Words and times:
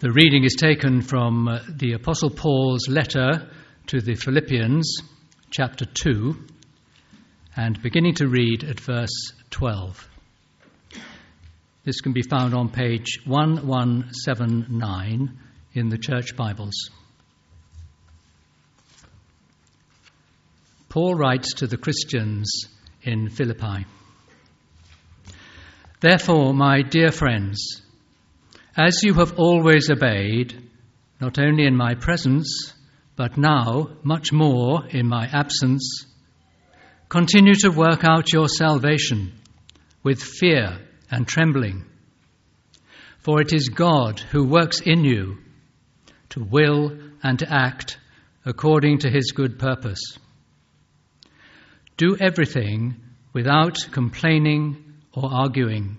The 0.00 0.12
reading 0.12 0.44
is 0.44 0.54
taken 0.54 1.02
from 1.02 1.48
uh, 1.48 1.58
the 1.68 1.94
Apostle 1.94 2.30
Paul's 2.30 2.88
letter 2.88 3.50
to 3.88 4.00
the 4.00 4.14
Philippians, 4.14 4.98
chapter 5.50 5.86
2, 5.86 6.36
and 7.56 7.82
beginning 7.82 8.14
to 8.14 8.28
read 8.28 8.62
at 8.62 8.78
verse 8.78 9.32
12. 9.50 10.08
This 11.82 12.00
can 12.00 12.12
be 12.12 12.22
found 12.22 12.54
on 12.54 12.68
page 12.68 13.22
1179 13.26 15.38
in 15.72 15.88
the 15.88 15.98
Church 15.98 16.36
Bibles. 16.36 16.90
Paul 20.88 21.16
writes 21.16 21.54
to 21.54 21.66
the 21.66 21.76
Christians 21.76 22.48
in 23.02 23.30
Philippi 23.30 23.84
Therefore, 25.98 26.54
my 26.54 26.82
dear 26.82 27.10
friends, 27.10 27.82
as 28.76 29.02
you 29.02 29.14
have 29.14 29.38
always 29.38 29.90
obeyed, 29.90 30.54
not 31.20 31.38
only 31.38 31.66
in 31.66 31.76
my 31.76 31.94
presence, 31.94 32.72
but 33.16 33.36
now 33.36 33.88
much 34.02 34.32
more 34.32 34.86
in 34.86 35.08
my 35.08 35.26
absence, 35.26 36.06
continue 37.08 37.54
to 37.54 37.70
work 37.70 38.04
out 38.04 38.32
your 38.32 38.48
salvation 38.48 39.32
with 40.02 40.22
fear 40.22 40.78
and 41.10 41.26
trembling. 41.26 41.84
For 43.18 43.40
it 43.40 43.52
is 43.52 43.68
God 43.68 44.20
who 44.20 44.46
works 44.46 44.80
in 44.80 45.04
you 45.04 45.38
to 46.30 46.44
will 46.44 46.96
and 47.22 47.38
to 47.40 47.52
act 47.52 47.98
according 48.44 48.98
to 48.98 49.10
his 49.10 49.32
good 49.32 49.58
purpose. 49.58 50.00
Do 51.96 52.16
everything 52.20 52.96
without 53.32 53.88
complaining 53.90 54.94
or 55.12 55.28
arguing 55.32 55.96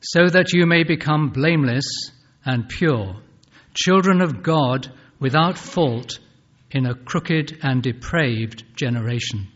so 0.00 0.28
that 0.28 0.52
you 0.52 0.66
may 0.66 0.84
become 0.84 1.30
blameless 1.30 1.86
and 2.44 2.68
pure, 2.68 3.16
children 3.74 4.20
of 4.20 4.42
God 4.42 4.90
without 5.18 5.58
fault 5.58 6.18
in 6.70 6.86
a 6.86 6.94
crooked 6.94 7.58
and 7.62 7.82
depraved 7.82 8.64
generation, 8.76 9.48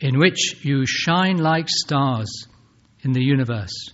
in 0.00 0.18
which 0.18 0.64
you 0.64 0.84
shine 0.86 1.38
like 1.38 1.68
stars 1.68 2.46
in 3.02 3.12
the 3.12 3.24
universe, 3.24 3.90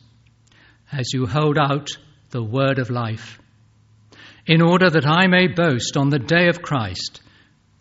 as 0.93 1.13
you 1.13 1.27
hold 1.27 1.59
out 1.59 1.89
the 2.31 2.43
word 2.43 2.79
of 2.79 2.91
life, 2.91 3.39
in 4.47 4.61
order 4.61 4.91
that 4.91 5.07
I 5.07 5.27
may 5.27 5.47
boast 5.47 5.97
on 5.97 6.11
the 6.11 6.19
day 6.19 6.49
of 6.49 6.63
Christ 6.63 7.23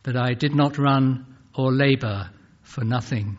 that 0.03 0.15
I 0.15 0.33
did 0.33 0.55
not 0.55 0.77
run 0.77 1.25
or 1.55 1.71
labor 1.71 2.29
for 2.61 2.83
nothing. 2.83 3.37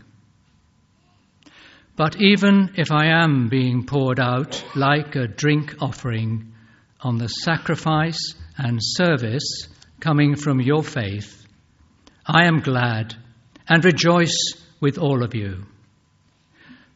But 1.96 2.20
even 2.20 2.72
if 2.76 2.90
I 2.90 3.06
am 3.06 3.48
being 3.48 3.84
poured 3.84 4.20
out 4.20 4.64
like 4.74 5.16
a 5.16 5.26
drink 5.26 5.76
offering 5.80 6.52
on 7.00 7.18
the 7.18 7.28
sacrifice 7.28 8.34
and 8.56 8.78
service 8.80 9.68
coming 10.00 10.36
from 10.36 10.60
your 10.60 10.82
faith, 10.82 11.46
I 12.26 12.46
am 12.46 12.60
glad 12.60 13.14
and 13.68 13.84
rejoice 13.84 14.36
with 14.80 14.98
all 14.98 15.22
of 15.22 15.34
you. 15.34 15.66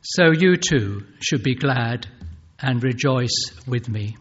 So 0.03 0.33
you 0.33 0.57
too 0.57 1.07
should 1.21 1.43
be 1.43 1.55
glad 1.55 2.07
and 2.59 2.83
rejoice 2.83 3.53
with 3.67 3.89
me. 3.89 4.17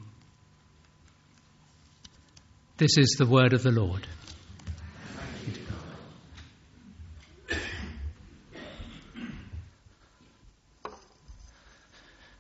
This 2.78 2.98
is 2.98 3.16
the 3.18 3.26
word 3.26 3.54
of 3.54 3.64
the 3.64 3.72
Lord. 3.72 4.08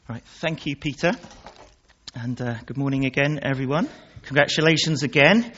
Right, 0.10 0.22
thank 0.42 0.66
you, 0.66 0.76
Peter. 0.76 1.14
And 2.14 2.40
uh, 2.42 2.56
good 2.66 2.76
morning 2.76 3.06
again, 3.06 3.40
everyone. 3.42 3.88
Congratulations 4.24 5.02
again 5.02 5.54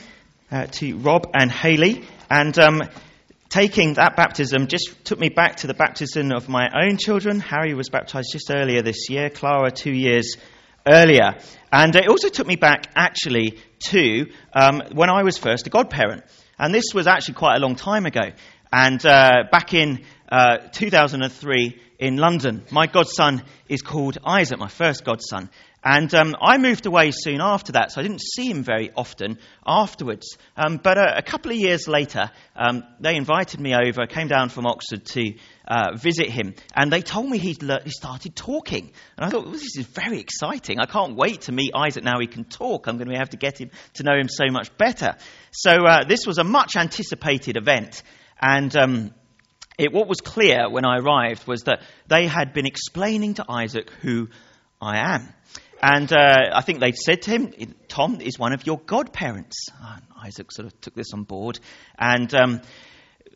uh, 0.52 0.66
to 0.66 0.98
Rob 0.98 1.32
and 1.34 1.50
Haley. 1.50 2.04
And 2.30 2.56
um, 2.56 2.84
taking 3.48 3.94
that 3.94 4.14
baptism 4.14 4.68
just 4.68 5.04
took 5.04 5.18
me 5.18 5.30
back 5.30 5.56
to 5.56 5.66
the 5.66 5.74
baptism 5.74 6.30
of 6.30 6.48
my 6.48 6.68
own 6.80 6.96
children. 6.96 7.40
Harry 7.40 7.74
was 7.74 7.88
baptized 7.88 8.28
just 8.30 8.48
earlier 8.48 8.82
this 8.82 9.10
year, 9.10 9.30
Clara 9.30 9.72
two 9.72 9.90
years 9.90 10.36
earlier. 10.88 11.32
And 11.72 11.96
it 11.96 12.06
also 12.06 12.28
took 12.28 12.46
me 12.46 12.54
back, 12.54 12.86
actually, 12.94 13.58
to 13.88 14.26
um, 14.52 14.80
when 14.92 15.10
I 15.10 15.24
was 15.24 15.36
first 15.36 15.66
a 15.66 15.70
godparent. 15.70 16.22
And 16.56 16.72
this 16.72 16.94
was 16.94 17.08
actually 17.08 17.34
quite 17.34 17.56
a 17.56 17.60
long 17.60 17.74
time 17.74 18.06
ago. 18.06 18.30
And 18.72 19.04
uh, 19.04 19.44
back 19.50 19.74
in 19.74 20.04
uh, 20.30 20.58
2003, 20.72 21.80
in 21.98 22.16
London. 22.16 22.64
My 22.70 22.86
godson 22.86 23.42
is 23.68 23.82
called 23.82 24.18
Isaac, 24.24 24.58
my 24.58 24.68
first 24.68 25.04
godson. 25.04 25.50
And 25.88 26.12
um, 26.14 26.34
I 26.42 26.58
moved 26.58 26.86
away 26.86 27.12
soon 27.12 27.40
after 27.40 27.72
that, 27.72 27.92
so 27.92 28.00
I 28.00 28.02
didn't 28.02 28.20
see 28.20 28.50
him 28.50 28.64
very 28.64 28.90
often 28.96 29.38
afterwards. 29.64 30.36
Um, 30.56 30.80
but 30.82 30.98
a, 30.98 31.18
a, 31.18 31.22
couple 31.22 31.52
of 31.52 31.56
years 31.56 31.86
later, 31.86 32.32
um, 32.56 32.82
they 32.98 33.14
invited 33.14 33.60
me 33.60 33.72
over, 33.72 34.04
came 34.08 34.26
down 34.26 34.48
from 34.48 34.66
Oxford 34.66 35.04
to 35.04 35.34
uh, 35.68 35.96
visit 35.96 36.28
him, 36.28 36.54
and 36.74 36.92
they 36.92 37.02
told 37.02 37.30
me 37.30 37.38
he'd 37.38 37.62
le- 37.62 37.82
he 37.84 37.90
started 37.90 38.34
talking. 38.34 38.90
And 39.16 39.26
I 39.26 39.30
thought, 39.30 39.44
well, 39.44 39.52
this 39.52 39.76
is 39.76 39.86
very 39.86 40.18
exciting. 40.18 40.80
I 40.80 40.86
can't 40.86 41.14
wait 41.14 41.42
to 41.42 41.52
meet 41.52 41.70
Isaac 41.72 42.02
now 42.02 42.18
he 42.18 42.26
can 42.26 42.44
talk. 42.44 42.88
I'm 42.88 42.96
going 42.96 43.10
to 43.10 43.18
have 43.18 43.30
to 43.30 43.36
get 43.36 43.60
him 43.60 43.70
to 43.94 44.02
know 44.02 44.18
him 44.18 44.28
so 44.28 44.46
much 44.50 44.76
better. 44.76 45.14
So 45.52 45.70
uh, 45.70 46.02
this 46.02 46.26
was 46.26 46.38
a 46.38 46.44
much 46.44 46.74
anticipated 46.74 47.56
event. 47.56 48.02
And 48.40 48.74
um, 48.76 49.14
it, 49.78 49.92
what 49.92 50.08
was 50.08 50.20
clear 50.20 50.70
when 50.70 50.84
I 50.84 50.98
arrived 50.98 51.46
was 51.46 51.64
that 51.64 51.82
they 52.06 52.26
had 52.26 52.52
been 52.52 52.66
explaining 52.66 53.34
to 53.34 53.44
Isaac 53.48 53.90
who 54.02 54.28
I 54.80 54.98
am. 54.98 55.28
And 55.82 56.10
uh, 56.12 56.50
I 56.54 56.62
think 56.62 56.80
they'd 56.80 56.96
said 56.96 57.22
to 57.22 57.30
him, 57.30 57.52
Tom 57.88 58.20
is 58.20 58.38
one 58.38 58.52
of 58.52 58.66
your 58.66 58.78
godparents. 58.78 59.66
Isaac 60.22 60.50
sort 60.50 60.66
of 60.66 60.80
took 60.80 60.94
this 60.94 61.12
on 61.12 61.24
board. 61.24 61.60
And, 61.98 62.34
um, 62.34 62.60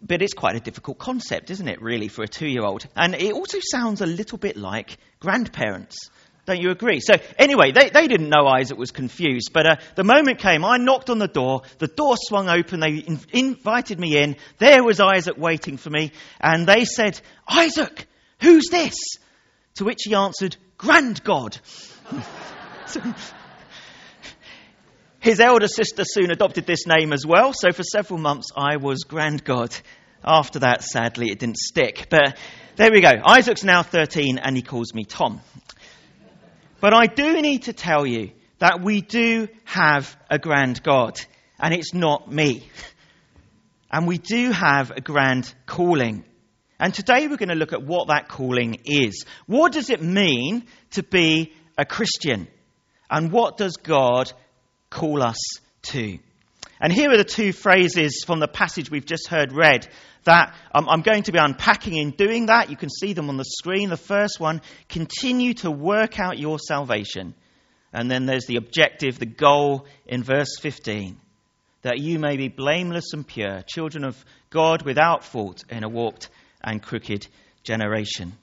but 0.03 0.23
it's 0.23 0.33
quite 0.33 0.57
a 0.57 0.61
difficult 0.61 0.99
concept, 0.99 1.51
isn't 1.51 1.69
it, 1.69 1.83
really, 1.83 2.09
for 2.09 2.23
a 2.23 2.29
two 2.29 2.49
year 2.49 2.63
old? 2.63 2.87
And 2.97 3.15
it 3.15 3.35
also 3.35 3.59
sounds 3.61 4.01
a 4.01 4.07
little 4.07 4.39
bit 4.39 4.57
like 4.57 4.97
grandparents. 5.21 6.11
Don't 6.51 6.61
you 6.61 6.73
agree? 6.73 6.99
So, 6.99 7.15
anyway, 7.39 7.71
they, 7.71 7.91
they 7.91 8.09
didn't 8.09 8.29
know 8.29 8.45
Isaac 8.49 8.77
was 8.77 8.91
confused, 8.91 9.51
but 9.53 9.67
uh, 9.67 9.77
the 9.95 10.03
moment 10.03 10.41
came, 10.41 10.65
I 10.65 10.79
knocked 10.79 11.09
on 11.09 11.21
the 11.21 11.29
door, 11.29 11.63
the 11.79 11.87
door 11.87 12.17
swung 12.19 12.49
open, 12.49 12.81
they 12.81 12.95
in, 12.95 13.21
invited 13.33 14.01
me 14.01 14.19
in, 14.21 14.35
there 14.59 14.83
was 14.83 14.99
Isaac 14.99 15.37
waiting 15.39 15.77
for 15.77 15.91
me, 15.91 16.11
and 16.41 16.67
they 16.67 16.85
said, 16.85 17.21
Isaac, 17.49 18.09
who's 18.43 18.67
this? 18.69 18.97
To 19.77 19.85
which 19.85 20.01
he 20.03 20.17
answered, 20.17 20.57
Grand 20.77 21.23
God. 21.23 21.57
His 25.21 25.39
elder 25.39 25.69
sister 25.69 26.03
soon 26.05 26.33
adopted 26.33 26.67
this 26.67 26.85
name 26.85 27.13
as 27.13 27.25
well, 27.25 27.53
so 27.53 27.71
for 27.71 27.85
several 27.85 28.19
months 28.19 28.49
I 28.57 28.79
was 28.79 29.05
Grand 29.05 29.45
God. 29.45 29.73
After 30.25 30.59
that, 30.59 30.83
sadly, 30.83 31.31
it 31.31 31.39
didn't 31.39 31.59
stick. 31.59 32.09
But 32.11 32.37
there 32.75 32.91
we 32.91 33.01
go. 33.01 33.13
Isaac's 33.25 33.63
now 33.63 33.85
13 33.85 34.39
and 34.39 34.57
he 34.57 34.63
calls 34.63 34.93
me 34.93 35.05
Tom. 35.05 35.43
But 36.81 36.95
I 36.95 37.07
do 37.07 37.41
need 37.43 37.65
to 37.65 37.73
tell 37.73 38.07
you 38.07 38.31
that 38.59 38.83
we 38.83 39.01
do 39.01 39.49
have 39.65 40.17
a 40.31 40.39
grand 40.39 40.83
God, 40.83 41.21
and 41.59 41.75
it's 41.75 41.95
not 41.95 42.31
me. 42.31 42.69
And 43.93 44.07
we 44.07 44.19
do 44.19 44.53
have 44.53 44.93
a 44.93 45.01
grand 45.01 45.53
calling. 45.67 46.25
And 46.79 46.95
today 46.95 47.27
we're 47.27 47.37
going 47.37 47.49
to 47.49 47.57
look 47.57 47.73
at 47.73 47.83
what 47.83 48.07
that 48.07 48.29
calling 48.29 48.83
is. 48.85 49.25
What 49.47 49.73
does 49.73 49.91
it 49.91 50.01
mean 50.01 50.65
to 50.93 51.03
be 51.03 51.53
a 51.77 51.85
Christian? 51.85 52.47
And 53.11 53.33
what 53.33 53.57
does 53.57 53.79
God 53.79 54.33
call 54.91 55.25
us 55.25 55.39
to? 55.91 56.21
And 56.81 56.93
here 56.93 57.11
are 57.11 57.17
the 57.17 57.25
two 57.25 57.53
phrases 57.53 58.25
from 58.27 58.41
the 58.41 58.49
passage 58.49 58.91
we've 58.91 59.05
just 59.05 59.29
heard 59.29 59.53
read 59.53 59.87
that 60.25 60.55
um, 60.75 60.89
I'm 60.89 61.03
going 61.03 61.25
to 61.25 61.33
be 61.33 61.39
unpacking 61.39 61.97
in 61.97 62.13
doing 62.13 62.47
that. 62.47 62.71
You 62.71 62.77
can 62.77 62.89
see 62.89 63.13
them 63.13 63.29
on 63.29 63.37
the 63.37 63.45
screen. 63.45 63.91
The 63.91 63.99
first 63.99 64.41
one 64.41 64.63
continue 64.89 65.55
to 65.55 65.71
work 65.71 66.19
out 66.19 66.39
your 66.39 66.59
salvation. 66.59 67.35
And 67.93 68.11
then 68.11 68.25
there's 68.25 68.47
the 68.47 68.57
objective, 68.57 69.19
the 69.19 69.27
goal 69.27 69.87
in 70.07 70.23
verse 70.23 70.59
15 70.61 71.19
that 71.83 71.99
you 71.99 72.19
may 72.19 72.37
be 72.37 72.49
blameless 72.49 73.13
and 73.15 73.27
pure, 73.27 73.63
children 73.67 74.05
of 74.05 74.23
God 74.51 74.83
without 74.83 75.25
fault 75.25 75.65
in 75.71 75.83
a 75.83 75.89
warped 75.89 76.29
and 76.63 76.83
crooked 76.83 77.27
generation. 77.63 78.35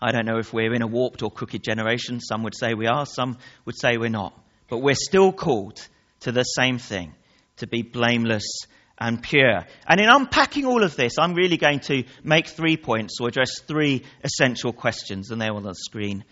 I 0.00 0.12
don't 0.12 0.26
know 0.26 0.38
if 0.38 0.52
we're 0.52 0.72
in 0.72 0.82
a 0.82 0.86
warped 0.86 1.22
or 1.22 1.30
crooked 1.30 1.64
generation. 1.64 2.20
Some 2.20 2.44
would 2.44 2.56
say 2.56 2.74
we 2.74 2.86
are, 2.86 3.04
some 3.04 3.38
would 3.64 3.76
say 3.76 3.96
we're 3.96 4.08
not. 4.08 4.38
But 4.68 4.78
we're 4.78 4.94
still 4.94 5.32
called 5.32 5.84
to 6.20 6.32
the 6.32 6.44
same 6.44 6.78
thing 6.78 7.12
to 7.58 7.66
be 7.66 7.82
blameless 7.82 8.66
and 8.98 9.22
pure. 9.22 9.64
And 9.86 10.00
in 10.00 10.08
unpacking 10.08 10.64
all 10.64 10.82
of 10.82 10.96
this, 10.96 11.18
I'm 11.18 11.34
really 11.34 11.58
going 11.58 11.80
to 11.80 12.04
make 12.24 12.46
three 12.48 12.76
points 12.76 13.18
or 13.20 13.28
address 13.28 13.60
three 13.60 14.04
essential 14.24 14.72
questions, 14.72 15.30
and 15.30 15.40
they're 15.40 15.54
on 15.54 15.62
the 15.62 15.74
screen 15.74 16.24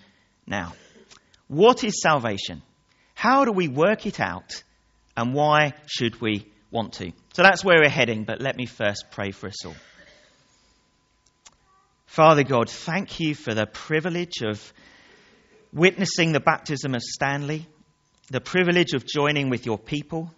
now. 0.47 0.73
What 1.49 1.85
is 1.85 2.01
salvation? 2.01 2.63
How 3.15 3.45
do 3.45 3.53
we 3.53 3.69
work 3.69 4.07
it 4.07 4.19
out? 4.19 4.63
And 5.17 5.35
why 5.35 5.75
should 5.87 6.21
we 6.21 6.51
want 6.71 6.95
to? 6.95 7.13
So 7.35 7.43
that's 7.43 7.63
where 7.63 7.81
we're 7.81 7.89
heading, 7.89 8.25
but 8.25 8.41
let 8.41 8.57
me 8.57 8.67
first 8.67 9.07
pray 9.11 9.31
for 9.31 9.49
us 9.49 9.65
all. 9.65 9.77
Father 12.07 12.45
God, 12.45 12.71
thank 12.71 13.21
you 13.21 13.35
for 13.35 13.55
the 13.55 13.67
privilege 13.67 14.43
of 14.43 14.73
witnessing 15.73 16.33
the 16.33 16.41
baptism 16.41 16.95
of 16.95 17.03
Stanley. 17.03 17.67
the 18.31 18.41
privilege 18.41 18.95
of 18.95 19.05
joining 19.07 19.51
with 19.51 19.67
your 19.67 19.79
people, 19.79 20.33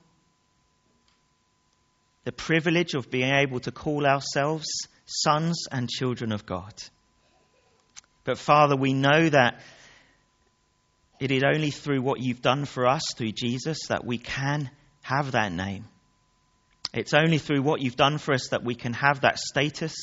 the 2.27 2.33
privilege 2.33 2.95
of 2.95 3.09
being 3.09 3.33
able 3.33 3.61
to 3.61 3.71
call 3.71 4.05
ourselves 4.05 4.67
sons 5.07 5.69
and 5.71 5.89
children 5.89 6.33
of 6.33 6.45
God. 6.45 6.75
But 8.25 8.37
Father, 8.37 8.75
we 8.75 8.93
know 8.95 9.29
that 9.29 9.61
it 11.21 11.31
is 11.31 11.45
only 11.45 11.71
through 11.71 12.03
what 12.03 12.21
you've 12.21 12.43
done 12.43 12.65
for 12.65 12.85
us, 12.89 13.03
through 13.17 13.31
Jesus, 13.31 13.87
that 13.91 14.05
we 14.05 14.19
can 14.19 14.69
have 15.03 15.33
that 15.33 15.53
name. 15.53 15.85
It's 16.93 17.15
only 17.15 17.39
through 17.39 17.63
what 17.63 17.81
you've 17.81 17.95
done 17.95 18.19
for 18.19 18.35
us 18.35 18.49
that 18.49 18.65
we 18.65 18.75
can 18.75 18.95
have 18.95 19.21
that 19.21 19.39
status. 19.39 19.95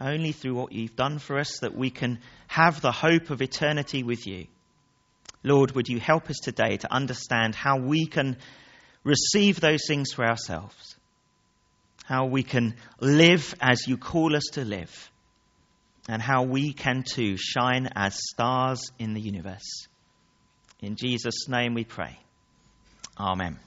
Only 0.00 0.32
through 0.32 0.54
what 0.54 0.72
you've 0.72 0.96
done 0.96 1.18
for 1.18 1.38
us 1.38 1.58
that 1.58 1.76
we 1.76 1.90
can 1.90 2.18
have 2.46 2.80
the 2.80 2.92
hope 2.92 3.28
of 3.28 3.42
eternity 3.42 4.02
with 4.04 4.26
you. 4.26 4.46
Lord, 5.42 5.72
would 5.72 5.90
you 5.90 6.00
help 6.00 6.30
us 6.30 6.38
today 6.42 6.78
to 6.78 6.90
understand 6.90 7.54
how 7.54 7.76
we 7.76 8.06
can 8.06 8.38
receive 9.04 9.60
those 9.60 9.86
things 9.86 10.12
for 10.12 10.24
ourselves? 10.24 10.96
How 12.04 12.26
we 12.26 12.42
can 12.42 12.74
live 13.00 13.54
as 13.60 13.86
you 13.86 13.96
call 13.96 14.36
us 14.36 14.44
to 14.52 14.64
live? 14.64 15.10
And 16.08 16.20
how 16.20 16.42
we 16.42 16.72
can 16.72 17.02
too 17.02 17.36
shine 17.38 17.88
as 17.94 18.18
stars 18.30 18.92
in 18.98 19.14
the 19.14 19.20
universe. 19.20 19.86
In 20.80 20.96
Jesus' 20.96 21.48
name 21.48 21.72
we 21.72 21.84
pray. 21.84 22.18
Amen. 23.18 23.58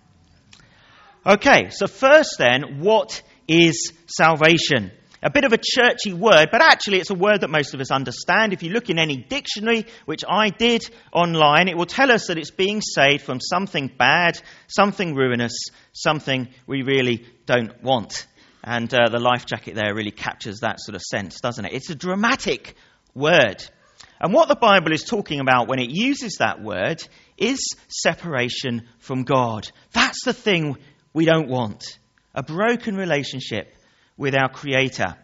Okay, 1.26 1.70
so 1.72 1.88
first 1.88 2.36
then, 2.38 2.80
what 2.80 3.24
is 3.48 3.92
salvation? 4.06 4.92
A 5.24 5.32
bit 5.32 5.46
of 5.46 5.54
a 5.54 5.58
churchy 5.58 6.14
word, 6.14 6.50
but 6.52 6.62
actually 6.62 7.00
it's 7.00 7.10
a 7.10 7.16
word 7.16 7.42
that 7.42 7.50
most 7.50 7.74
of 7.74 7.82
us 7.82 7.90
understand. 7.90 8.54
If 8.54 8.62
you 8.62 8.70
look 8.70 8.90
in 8.90 9.00
any 9.00 9.18
dictionary, 9.18 9.86
which 10.06 10.24
I 10.28 10.50
did 10.50 10.88
online, 11.12 11.68
it 11.68 11.78
will 11.78 11.88
tell 11.88 12.12
us 12.12 12.28
that 12.28 12.38
it's 12.38 12.52
being 12.52 12.82
saved 12.82 13.24
from 13.24 13.40
something 13.42 13.92
bad, 13.98 14.40
something 14.68 15.16
ruinous, 15.16 15.54
something 15.92 16.50
we 16.68 16.84
really 16.84 17.26
don't 17.48 17.82
want. 17.84 18.28
And 18.64 18.94
uh, 18.94 19.10
the 19.10 19.20
life 19.20 19.46
jacket 19.46 19.76
there 19.76 19.96
really 19.96 20.12
captures 20.12 20.60
that 20.60 20.80
sort 20.80 20.96
of 20.96 21.02
sense, 21.02 21.40
doesn't 21.42 21.66
it? 21.66 21.74
It's 21.74 21.90
a 21.90 21.96
dramatic 21.96 22.76
word. 23.16 23.64
And 24.20 24.34
what 24.34 24.50
the 24.50 24.56
Bible 24.56 24.92
is 24.92 25.04
talking 25.04 25.40
about 25.40 25.68
when 25.68 25.80
it 25.80 25.90
uses 25.90 26.38
that 26.40 26.62
word 26.62 27.04
is 27.38 27.76
separation 27.88 28.88
from 29.00 29.24
God. 29.24 29.70
That's 29.94 30.24
the 30.26 30.34
thing 30.34 30.78
we 31.14 31.26
don't 31.26 31.50
want 31.50 31.98
a 32.36 32.44
broken 32.44 32.96
relationship 32.96 33.74
with 34.18 34.36
our 34.36 34.50
Creator. 34.50 35.16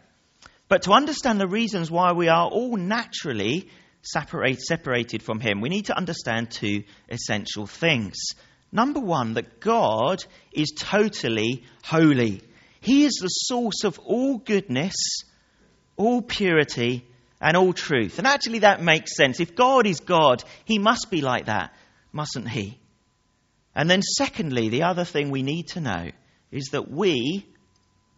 But 0.68 0.84
to 0.84 0.92
understand 0.92 1.40
the 1.40 1.48
reasons 1.48 1.92
why 1.92 2.14
we 2.14 2.30
are 2.30 2.48
all 2.48 2.78
naturally 2.78 3.70
separate, 4.02 4.62
separated 4.62 5.24
from 5.24 5.40
Him, 5.40 5.62
we 5.62 5.70
need 5.70 5.86
to 5.86 5.98
understand 5.98 6.52
two 6.52 6.84
essential 7.10 7.66
things. 7.66 8.16
Number 8.72 9.00
one, 9.00 9.34
that 9.36 9.60
God 9.60 10.24
is 10.52 10.72
totally 10.76 11.64
holy. 11.84 12.42
He 12.82 13.06
is 13.06 13.20
the 13.22 13.28
source 13.28 13.84
of 13.84 14.00
all 14.00 14.38
goodness, 14.38 14.96
all 15.96 16.22
purity, 16.22 17.06
and 17.40 17.56
all 17.56 17.74
truth. 17.74 18.18
And 18.18 18.26
actually, 18.26 18.60
that 18.60 18.82
makes 18.82 19.16
sense. 19.16 19.40
If 19.40 19.56
God 19.56 19.86
is 19.86 20.00
God, 20.00 20.44
He 20.66 20.80
must 20.80 21.12
be 21.12 21.22
like 21.22 21.46
that, 21.46 21.74
mustn't 22.12 22.50
He? 22.50 22.80
And 23.76 23.90
then, 23.90 24.02
secondly, 24.02 24.70
the 24.70 24.84
other 24.84 25.04
thing 25.04 25.30
we 25.30 25.44
need 25.44 25.68
to 25.70 25.82
know 25.82 26.10
is 26.52 26.70
that 26.72 26.90
we, 26.90 27.46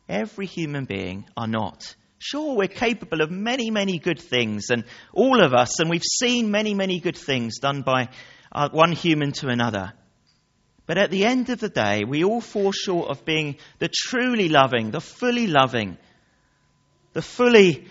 every 0.07 0.45
human 0.45 0.85
being, 0.85 1.25
are 1.35 1.47
not. 1.47 1.95
Sure, 2.17 2.55
we're 2.55 2.67
capable 2.67 3.21
of 3.21 3.29
many, 3.29 3.69
many 3.69 3.99
good 3.99 4.19
things, 4.19 4.69
and 4.69 4.83
all 5.13 5.43
of 5.43 5.53
us, 5.53 5.79
and 5.79 5.89
we've 5.89 6.01
seen 6.03 6.51
many, 6.51 6.73
many 6.73 6.99
good 6.99 7.17
things 7.17 7.59
done 7.59 7.81
by 7.81 8.09
uh, 8.51 8.69
one 8.69 8.91
human 8.91 9.31
to 9.33 9.47
another. 9.47 9.93
But 10.85 10.97
at 10.97 11.11
the 11.11 11.25
end 11.25 11.49
of 11.49 11.59
the 11.59 11.69
day, 11.69 12.03
we 12.07 12.23
all 12.23 12.41
fall 12.41 12.71
short 12.71 13.09
of 13.09 13.25
being 13.25 13.57
the 13.79 13.89
truly 13.89 14.49
loving, 14.49 14.91
the 14.91 15.01
fully 15.01 15.47
loving, 15.47 15.97
the 17.13 17.21
fully 17.21 17.87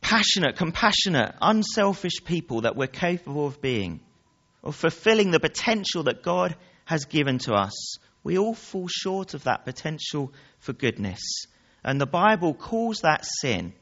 passionate, 0.00 0.56
compassionate, 0.56 1.34
unselfish 1.40 2.24
people 2.24 2.62
that 2.62 2.76
we're 2.76 2.86
capable 2.86 3.46
of 3.46 3.60
being, 3.60 4.00
of 4.62 4.74
fulfilling 4.74 5.30
the 5.30 5.40
potential 5.40 6.04
that 6.04 6.22
God 6.22 6.56
has 6.84 7.04
given 7.04 7.38
to 7.38 7.54
us. 7.54 7.98
We 8.26 8.38
all 8.38 8.54
fall 8.54 8.88
short 8.88 9.34
of 9.34 9.44
that 9.44 9.64
potential 9.64 10.32
for 10.58 10.72
goodness. 10.72 11.20
And 11.84 12.00
the 12.00 12.06
Bible 12.06 12.54
calls 12.54 13.02
that 13.02 13.24
sin, 13.24 13.72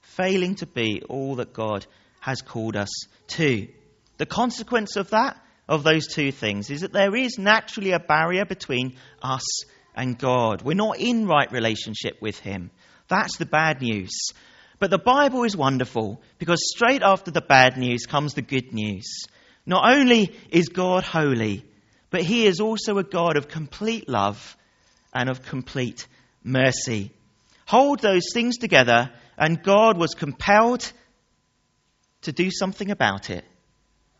failing 0.00 0.56
to 0.56 0.66
be 0.66 1.02
all 1.08 1.36
that 1.36 1.52
God 1.52 1.86
has 2.18 2.42
called 2.42 2.74
us 2.74 2.90
to. 3.28 3.68
The 4.16 4.26
consequence 4.26 4.96
of 4.96 5.10
that, 5.10 5.40
of 5.68 5.84
those 5.84 6.08
two 6.08 6.32
things, 6.32 6.68
is 6.68 6.80
that 6.80 6.92
there 6.92 7.14
is 7.14 7.38
naturally 7.38 7.92
a 7.92 8.00
barrier 8.00 8.44
between 8.44 8.96
us 9.22 9.44
and 9.94 10.18
God. 10.18 10.62
We're 10.62 10.74
not 10.74 10.98
in 10.98 11.28
right 11.28 11.52
relationship 11.52 12.20
with 12.20 12.40
Him. 12.40 12.72
That's 13.06 13.36
the 13.36 13.46
bad 13.46 13.82
news. 13.82 14.30
But 14.80 14.90
the 14.90 14.98
Bible 14.98 15.44
is 15.44 15.56
wonderful 15.56 16.20
because 16.40 16.58
straight 16.74 17.02
after 17.02 17.30
the 17.30 17.40
bad 17.40 17.76
news 17.76 18.04
comes 18.06 18.34
the 18.34 18.42
good 18.42 18.72
news. 18.72 19.06
Not 19.64 19.94
only 19.96 20.34
is 20.50 20.70
God 20.70 21.04
holy, 21.04 21.64
but 22.16 22.24
he 22.24 22.46
is 22.46 22.60
also 22.60 22.96
a 22.96 23.04
God 23.04 23.36
of 23.36 23.46
complete 23.46 24.08
love 24.08 24.56
and 25.12 25.28
of 25.28 25.42
complete 25.42 26.06
mercy. 26.42 27.12
Hold 27.66 28.00
those 28.00 28.32
things 28.32 28.56
together, 28.56 29.10
and 29.36 29.62
God 29.62 29.98
was 29.98 30.14
compelled 30.14 30.90
to 32.22 32.32
do 32.32 32.50
something 32.50 32.90
about 32.90 33.28
it, 33.28 33.44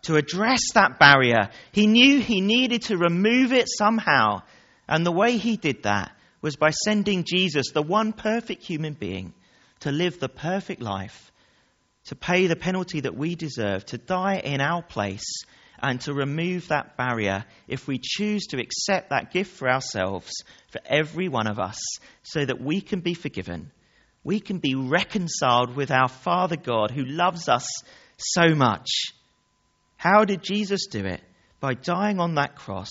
to 0.02 0.16
address 0.16 0.60
that 0.74 0.98
barrier. 0.98 1.48
He 1.72 1.86
knew 1.86 2.20
he 2.20 2.42
needed 2.42 2.82
to 2.82 2.98
remove 2.98 3.54
it 3.54 3.66
somehow, 3.66 4.42
and 4.86 5.06
the 5.06 5.10
way 5.10 5.38
he 5.38 5.56
did 5.56 5.84
that 5.84 6.14
was 6.42 6.56
by 6.56 6.72
sending 6.72 7.24
Jesus, 7.24 7.70
the 7.72 7.80
one 7.80 8.12
perfect 8.12 8.62
human 8.62 8.92
being, 8.92 9.32
to 9.80 9.90
live 9.90 10.20
the 10.20 10.28
perfect 10.28 10.82
life, 10.82 11.32
to 12.08 12.14
pay 12.14 12.46
the 12.46 12.56
penalty 12.56 13.00
that 13.00 13.16
we 13.16 13.36
deserve, 13.36 13.86
to 13.86 13.96
die 13.96 14.36
in 14.44 14.60
our 14.60 14.82
place 14.82 15.46
and 15.82 16.00
to 16.02 16.14
remove 16.14 16.68
that 16.68 16.96
barrier 16.96 17.44
if 17.68 17.86
we 17.86 18.00
choose 18.02 18.46
to 18.46 18.60
accept 18.60 19.10
that 19.10 19.32
gift 19.32 19.56
for 19.56 19.68
ourselves, 19.68 20.32
for 20.70 20.80
every 20.86 21.28
one 21.28 21.46
of 21.46 21.58
us, 21.58 21.78
so 22.22 22.44
that 22.44 22.60
we 22.60 22.80
can 22.80 23.00
be 23.00 23.14
forgiven. 23.14 23.70
We 24.24 24.40
can 24.40 24.58
be 24.58 24.74
reconciled 24.74 25.76
with 25.76 25.90
our 25.90 26.08
Father 26.08 26.56
God 26.56 26.90
who 26.90 27.04
loves 27.04 27.48
us 27.48 27.68
so 28.18 28.54
much. 28.54 28.88
How 29.96 30.24
did 30.24 30.42
Jesus 30.42 30.86
do 30.86 31.04
it? 31.04 31.20
By 31.60 31.74
dying 31.74 32.20
on 32.20 32.34
that 32.34 32.56
cross. 32.56 32.90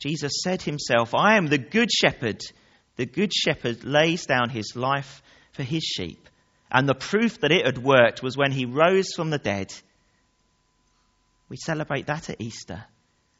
Jesus 0.00 0.32
said 0.42 0.62
himself, 0.62 1.14
I 1.14 1.36
am 1.36 1.46
the 1.46 1.58
good 1.58 1.90
shepherd. 1.90 2.42
The 2.96 3.06
good 3.06 3.32
shepherd 3.32 3.84
lays 3.84 4.26
down 4.26 4.50
his 4.50 4.76
life 4.76 5.22
for 5.52 5.62
his 5.62 5.82
sheep. 5.82 6.28
And 6.70 6.88
the 6.88 6.94
proof 6.94 7.40
that 7.40 7.52
it 7.52 7.64
had 7.64 7.78
worked 7.78 8.22
was 8.22 8.36
when 8.36 8.52
he 8.52 8.66
rose 8.66 9.12
from 9.14 9.30
the 9.30 9.38
dead 9.38 9.72
we 11.54 11.58
celebrate 11.58 12.06
that 12.06 12.30
at 12.30 12.40
Easter. 12.40 12.84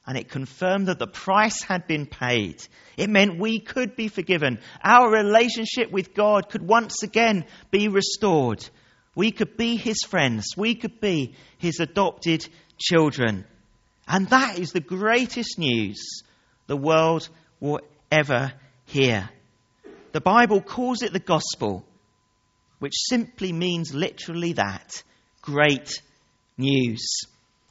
And 0.06 0.16
it 0.16 0.28
confirmed 0.28 0.86
that 0.86 1.00
the 1.00 1.08
price 1.08 1.64
had 1.64 1.88
been 1.88 2.06
paid. 2.06 2.64
It 2.96 3.10
meant 3.10 3.40
we 3.40 3.58
could 3.58 3.96
be 3.96 4.06
forgiven. 4.06 4.60
Our 4.84 5.10
relationship 5.10 5.90
with 5.90 6.14
God 6.14 6.48
could 6.48 6.62
once 6.62 7.02
again 7.02 7.44
be 7.72 7.88
restored. 7.88 8.64
We 9.16 9.32
could 9.32 9.56
be 9.56 9.74
His 9.74 9.98
friends. 10.06 10.52
We 10.56 10.76
could 10.76 11.00
be 11.00 11.34
His 11.58 11.80
adopted 11.80 12.48
children. 12.78 13.46
And 14.06 14.28
that 14.28 14.60
is 14.60 14.70
the 14.70 14.78
greatest 14.78 15.58
news 15.58 16.22
the 16.68 16.76
world 16.76 17.28
will 17.58 17.80
ever 18.12 18.52
hear. 18.84 19.28
The 20.12 20.20
Bible 20.20 20.60
calls 20.60 21.02
it 21.02 21.12
the 21.12 21.18
gospel, 21.18 21.84
which 22.78 22.94
simply 22.94 23.52
means 23.52 23.92
literally 23.92 24.52
that 24.52 25.02
great 25.42 26.00
news. 26.56 27.26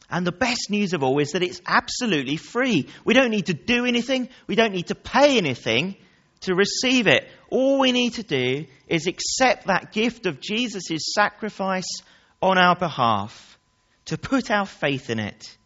And 0.10 0.28
the 0.28 0.32
best 0.32 0.70
news 0.70 0.94
of 0.94 1.04
all 1.04 1.20
is 1.20 1.32
that 1.32 1.44
it's 1.44 1.62
absolutely 1.66 2.38
free. 2.38 2.88
We 3.04 3.14
don't 3.14 3.32
need 3.32 3.48
to 3.48 3.54
do 3.54 3.86
anything, 3.86 4.30
we 4.48 4.56
don't 4.56 4.74
need 4.74 4.88
to 4.88 4.96
pay 4.96 5.38
anything 5.38 5.96
to 6.42 6.56
receive 6.56 7.08
it. 7.08 7.28
All 7.50 7.80
we 7.80 7.92
need 7.92 8.14
to 8.16 8.24
do 8.24 8.66
is 8.88 9.08
accept 9.08 9.68
that 9.68 9.92
gift 9.92 10.26
of 10.26 10.40
Jesus' 10.40 11.14
sacrifice 11.14 12.02
on 12.42 12.58
our 12.58 12.76
behalf, 12.76 13.58
to 14.06 14.18
put 14.18 14.52
our 14.52 14.66
faith 14.66 15.10
in 15.10 15.20
it, 15.20 15.58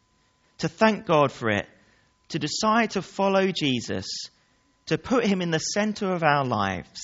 to 0.59 0.67
thank 0.67 1.05
God 1.05 1.31
for 1.31 1.49
it, 1.49 1.67
to 2.29 2.39
decide 2.39 2.91
to 2.91 3.01
follow 3.01 3.51
Jesus, 3.51 4.05
to 4.85 4.97
put 4.97 5.25
Him 5.25 5.41
in 5.41 5.51
the 5.51 5.59
center 5.59 6.13
of 6.13 6.23
our 6.23 6.45
lives, 6.45 7.01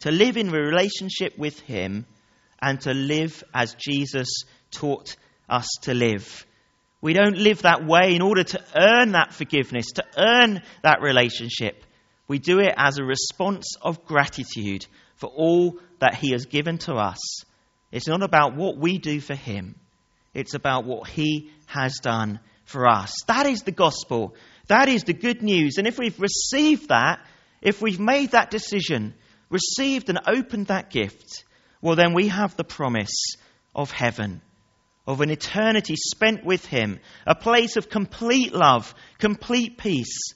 to 0.00 0.10
live 0.10 0.36
in 0.36 0.50
relationship 0.50 1.36
with 1.36 1.58
Him, 1.60 2.06
and 2.60 2.80
to 2.82 2.94
live 2.94 3.42
as 3.52 3.74
Jesus 3.74 4.44
taught 4.70 5.16
us 5.48 5.66
to 5.82 5.94
live. 5.94 6.46
We 7.02 7.12
don't 7.12 7.36
live 7.36 7.62
that 7.62 7.84
way 7.84 8.14
in 8.14 8.22
order 8.22 8.44
to 8.44 8.64
earn 8.74 9.12
that 9.12 9.34
forgiveness, 9.34 9.86
to 9.96 10.04
earn 10.16 10.62
that 10.82 11.02
relationship. 11.02 11.84
We 12.28 12.38
do 12.38 12.60
it 12.60 12.72
as 12.76 12.98
a 12.98 13.04
response 13.04 13.76
of 13.82 14.06
gratitude 14.06 14.86
for 15.16 15.26
all 15.26 15.78
that 15.98 16.14
He 16.14 16.30
has 16.30 16.46
given 16.46 16.78
to 16.78 16.94
us. 16.94 17.18
It's 17.90 18.06
not 18.06 18.22
about 18.22 18.56
what 18.56 18.78
we 18.78 18.98
do 18.98 19.20
for 19.20 19.34
Him, 19.34 19.74
it's 20.32 20.54
about 20.54 20.84
what 20.84 21.08
He 21.08 21.50
has 21.66 21.98
done 22.00 22.40
for 22.64 22.88
us. 22.88 23.12
That 23.26 23.46
is 23.46 23.62
the 23.62 23.72
gospel. 23.72 24.34
That 24.68 24.88
is 24.88 25.02
the 25.04 25.12
good 25.12 25.42
news. 25.42 25.76
And 25.78 25.86
if 25.86 25.98
we've 25.98 26.18
received 26.18 26.88
that, 26.88 27.18
if 27.60 27.82
we've 27.82 28.00
made 28.00 28.30
that 28.30 28.50
decision, 28.50 29.14
received 29.50 30.08
and 30.08 30.20
opened 30.26 30.68
that 30.68 30.90
gift, 30.90 31.44
well, 31.80 31.96
then 31.96 32.14
we 32.14 32.28
have 32.28 32.56
the 32.56 32.64
promise 32.64 33.34
of 33.74 33.90
heaven, 33.90 34.40
of 35.06 35.20
an 35.20 35.30
eternity 35.30 35.96
spent 35.96 36.44
with 36.44 36.64
Him, 36.66 37.00
a 37.26 37.34
place 37.34 37.76
of 37.76 37.88
complete 37.88 38.52
love, 38.52 38.94
complete 39.18 39.78
peace, 39.78 40.34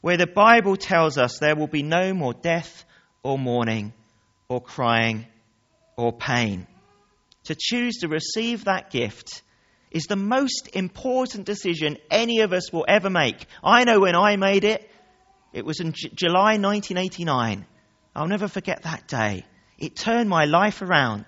where 0.00 0.16
the 0.16 0.26
Bible 0.26 0.76
tells 0.76 1.18
us 1.18 1.38
there 1.38 1.56
will 1.56 1.66
be 1.66 1.82
no 1.82 2.14
more 2.14 2.32
death 2.32 2.84
or 3.22 3.38
mourning 3.38 3.92
or 4.48 4.62
crying 4.62 5.26
or 5.96 6.12
pain. 6.12 6.66
To 7.44 7.56
choose 7.58 7.98
to 7.98 8.08
receive 8.08 8.64
that 8.64 8.90
gift 8.90 9.42
is 9.90 10.04
the 10.04 10.16
most 10.16 10.68
important 10.74 11.46
decision 11.46 11.96
any 12.10 12.40
of 12.40 12.52
us 12.52 12.72
will 12.72 12.84
ever 12.88 13.10
make. 13.10 13.46
I 13.64 13.84
know 13.84 14.00
when 14.00 14.14
I 14.14 14.36
made 14.36 14.64
it, 14.64 14.88
it 15.52 15.64
was 15.64 15.80
in 15.80 15.92
J- 15.92 16.10
July 16.14 16.58
1989. 16.58 17.66
I'll 18.14 18.28
never 18.28 18.48
forget 18.48 18.82
that 18.82 19.06
day. 19.08 19.44
It 19.78 19.96
turned 19.96 20.28
my 20.28 20.44
life 20.44 20.82
around. 20.82 21.26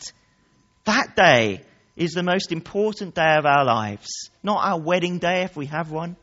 That 0.84 1.16
day 1.16 1.62
is 2.00 2.12
the 2.12 2.22
most 2.22 2.50
important 2.50 3.14
day 3.14 3.36
of 3.36 3.44
our 3.44 3.62
lives. 3.62 4.30
Not 4.42 4.66
our 4.66 4.80
wedding 4.80 5.18
day, 5.18 5.42
if 5.42 5.54
we 5.54 5.66
have 5.66 5.90
one. 5.90 6.16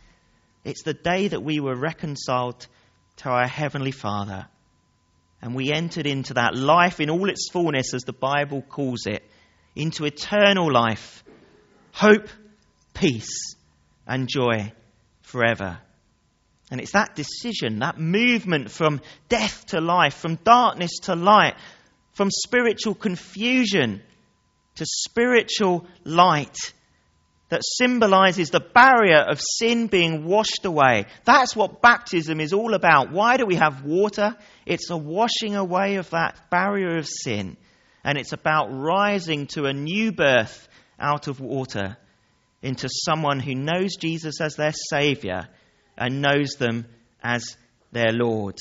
It's 0.63 0.81
the 0.81 0.95
day 0.95 1.27
that 1.27 1.43
we 1.43 1.59
were 1.59 1.75
reconciled 1.75 2.65
to 3.17 3.29
our 3.29 3.47
Heavenly 3.47 3.91
Father. 3.91 4.47
And 5.39 5.53
we 5.53 5.71
entered 5.71 6.07
into 6.07 6.33
that 6.33 6.55
life 6.55 6.99
in 6.99 7.11
all 7.11 7.29
its 7.29 7.51
fullness, 7.51 7.93
as 7.93 8.01
the 8.01 8.11
Bible 8.11 8.63
calls 8.63 9.05
it, 9.05 9.21
into 9.75 10.05
eternal 10.05 10.73
life, 10.73 11.23
hope, 11.91 12.27
peace, 12.95 13.55
and 14.07 14.27
joy 14.27 14.73
forever. 15.21 15.77
And 16.71 16.81
it's 16.81 16.93
that 16.93 17.15
decision, 17.15 17.79
that 17.79 17.99
movement 17.99 18.71
from 18.71 18.99
death 19.29 19.67
to 19.67 19.79
life, 19.79 20.15
from 20.15 20.37
darkness 20.37 20.97
to 21.03 21.13
light, 21.15 21.53
from 22.13 22.31
spiritual 22.31 22.95
confusion 22.95 24.01
to 24.77 24.85
spiritual 24.85 25.85
light 26.03 26.57
that 27.49 27.61
symbolizes 27.63 28.49
the 28.49 28.59
barrier 28.59 29.19
of 29.19 29.39
sin 29.39 29.87
being 29.87 30.25
washed 30.25 30.65
away. 30.65 31.05
That's 31.23 31.55
what 31.55 31.81
baptism 31.81 32.41
is 32.41 32.51
all 32.51 32.73
about. 32.73 33.11
Why 33.11 33.37
do 33.37 33.45
we 33.45 33.55
have 33.55 33.83
water? 33.83 34.35
It's 34.65 34.89
a 34.89 34.97
washing 34.97 35.55
away 35.55 35.95
of 35.95 36.09
that 36.09 36.49
barrier 36.49 36.97
of 36.97 37.07
sin. 37.07 37.55
And 38.03 38.17
it's 38.17 38.33
about 38.33 38.67
rising 38.71 39.47
to 39.47 39.65
a 39.65 39.73
new 39.73 40.11
birth 40.11 40.67
out 40.99 41.27
of 41.27 41.39
water 41.39 41.97
into 42.61 42.89
someone 42.89 43.39
who 43.39 43.55
knows 43.55 43.95
Jesus 43.95 44.41
as 44.41 44.55
their 44.55 44.73
Savior 44.73 45.47
and 45.97 46.21
knows 46.21 46.51
them 46.57 46.85
as 47.23 47.55
their 47.91 48.11
Lord. 48.11 48.57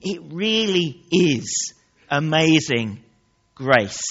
It 0.00 0.20
really 0.32 1.02
is 1.10 1.74
amazing 2.10 3.02
grace. 3.54 4.02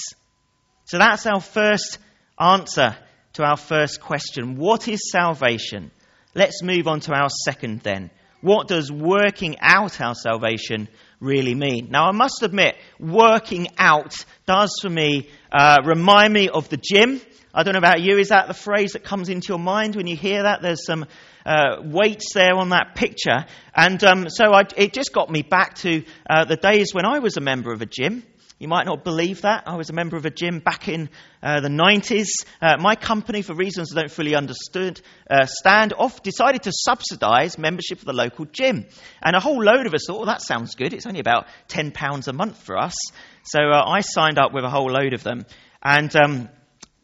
So 0.92 0.98
that's 0.98 1.24
our 1.24 1.40
first 1.40 1.96
answer 2.38 2.94
to 3.32 3.42
our 3.42 3.56
first 3.56 3.98
question. 3.98 4.56
What 4.56 4.88
is 4.88 5.10
salvation? 5.10 5.90
Let's 6.34 6.62
move 6.62 6.86
on 6.86 7.00
to 7.00 7.14
our 7.14 7.30
second 7.46 7.80
then. 7.80 8.10
What 8.42 8.68
does 8.68 8.92
working 8.92 9.56
out 9.60 10.02
our 10.02 10.14
salvation 10.14 10.88
really 11.18 11.54
mean? 11.54 11.88
Now, 11.90 12.08
I 12.08 12.12
must 12.12 12.42
admit, 12.42 12.74
working 13.00 13.68
out 13.78 14.22
does 14.44 14.76
for 14.82 14.90
me 14.90 15.30
uh, 15.50 15.78
remind 15.82 16.34
me 16.34 16.50
of 16.50 16.68
the 16.68 16.76
gym. 16.76 17.22
I 17.54 17.62
don't 17.62 17.72
know 17.72 17.78
about 17.78 18.02
you, 18.02 18.18
is 18.18 18.28
that 18.28 18.46
the 18.46 18.52
phrase 18.52 18.92
that 18.92 19.02
comes 19.02 19.30
into 19.30 19.48
your 19.48 19.58
mind 19.58 19.96
when 19.96 20.06
you 20.06 20.16
hear 20.16 20.42
that? 20.42 20.60
There's 20.60 20.84
some 20.84 21.06
uh, 21.46 21.76
weights 21.82 22.34
there 22.34 22.54
on 22.54 22.68
that 22.68 22.96
picture. 22.96 23.46
And 23.74 24.04
um, 24.04 24.28
so 24.28 24.52
I, 24.52 24.64
it 24.76 24.92
just 24.92 25.14
got 25.14 25.30
me 25.30 25.40
back 25.40 25.76
to 25.76 26.04
uh, 26.28 26.44
the 26.44 26.56
days 26.56 26.92
when 26.92 27.06
I 27.06 27.20
was 27.20 27.38
a 27.38 27.40
member 27.40 27.72
of 27.72 27.80
a 27.80 27.86
gym. 27.86 28.24
You 28.62 28.68
might 28.68 28.86
not 28.86 29.02
believe 29.02 29.42
that. 29.42 29.64
I 29.66 29.74
was 29.74 29.90
a 29.90 29.92
member 29.92 30.16
of 30.16 30.24
a 30.24 30.30
gym 30.30 30.60
back 30.60 30.86
in 30.86 31.10
uh, 31.42 31.58
the 31.58 31.68
90s. 31.68 32.28
Uh, 32.60 32.76
my 32.78 32.94
company, 32.94 33.42
for 33.42 33.56
reasons 33.56 33.90
I 33.90 34.02
don't 34.02 34.10
fully 34.10 34.36
understand, 34.36 35.02
uh, 35.28 35.46
stand 35.46 35.92
off, 35.94 36.22
decided 36.22 36.62
to 36.62 36.72
subsidize 36.72 37.58
membership 37.58 37.98
of 37.98 38.04
the 38.04 38.12
local 38.12 38.44
gym. 38.44 38.86
And 39.20 39.34
a 39.34 39.40
whole 39.40 39.60
load 39.60 39.86
of 39.86 39.94
us 39.94 40.04
thought, 40.06 40.18
well, 40.18 40.26
that 40.26 40.42
sounds 40.42 40.76
good. 40.76 40.92
It's 40.92 41.06
only 41.06 41.18
about 41.18 41.48
£10 41.70 42.28
a 42.28 42.32
month 42.32 42.56
for 42.62 42.78
us. 42.78 42.94
So 43.42 43.58
uh, 43.58 43.82
I 43.84 44.00
signed 44.00 44.38
up 44.38 44.54
with 44.54 44.62
a 44.62 44.70
whole 44.70 44.92
load 44.92 45.12
of 45.12 45.24
them. 45.24 45.44
And 45.82 46.14
um, 46.14 46.48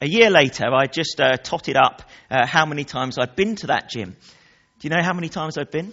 a 0.01 0.07
year 0.07 0.31
later, 0.31 0.67
I 0.73 0.87
just 0.87 1.21
uh, 1.21 1.39
totted 1.39 1.75
up 1.77 2.09
uh, 2.31 2.47
how 2.47 2.67
many 2.67 2.85
times 2.85 3.19
I'd 3.19 3.35
been 3.35 3.57
to 3.57 3.67
that 3.67 3.91
gym. 3.91 4.11
Do 4.11 4.89
you 4.89 4.91
know 4.91 5.03
how 5.03 5.13
many 5.13 5.29
times 5.29 5.59
I'd 5.59 5.73
been? 5.73 5.93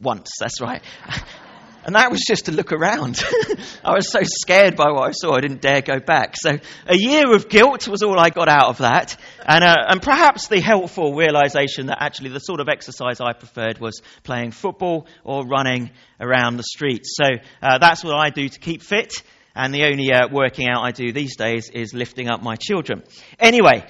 Once, 0.00 0.28
that's 0.40 0.60
right. 0.60 0.82
And 1.84 1.96
that 1.96 2.10
was 2.10 2.22
just 2.26 2.46
to 2.46 2.52
look 2.52 2.72
around. 2.72 3.22
I 3.84 3.92
was 3.92 4.10
so 4.10 4.20
scared 4.22 4.74
by 4.74 4.90
what 4.90 5.08
I 5.08 5.10
saw, 5.12 5.34
I 5.34 5.40
didn't 5.42 5.60
dare 5.60 5.82
go 5.82 6.00
back. 6.00 6.34
So 6.36 6.58
a 6.86 6.96
year 6.96 7.34
of 7.34 7.50
guilt 7.50 7.86
was 7.88 8.02
all 8.02 8.18
I 8.18 8.30
got 8.30 8.48
out 8.48 8.68
of 8.70 8.78
that. 8.78 9.20
And, 9.46 9.62
uh, 9.62 9.76
and 9.88 10.00
perhaps 10.00 10.48
the 10.48 10.60
helpful 10.60 11.14
realization 11.14 11.86
that 11.86 11.98
actually 12.00 12.30
the 12.30 12.38
sort 12.38 12.60
of 12.60 12.68
exercise 12.70 13.20
I 13.20 13.34
preferred 13.34 13.80
was 13.80 14.00
playing 14.22 14.52
football 14.52 15.06
or 15.24 15.44
running 15.46 15.90
around 16.18 16.56
the 16.56 16.62
streets. 16.62 17.16
So 17.16 17.38
uh, 17.62 17.78
that's 17.78 18.02
what 18.02 18.14
I 18.14 18.30
do 18.30 18.48
to 18.48 18.58
keep 18.58 18.82
fit. 18.82 19.22
And 19.54 19.74
the 19.74 19.84
only 19.84 20.10
uh, 20.10 20.28
working 20.32 20.68
out 20.68 20.82
I 20.82 20.90
do 20.90 21.12
these 21.12 21.36
days 21.36 21.68
is 21.68 21.92
lifting 21.92 22.28
up 22.28 22.42
my 22.42 22.56
children. 22.56 23.04
Anyway, 23.38 23.86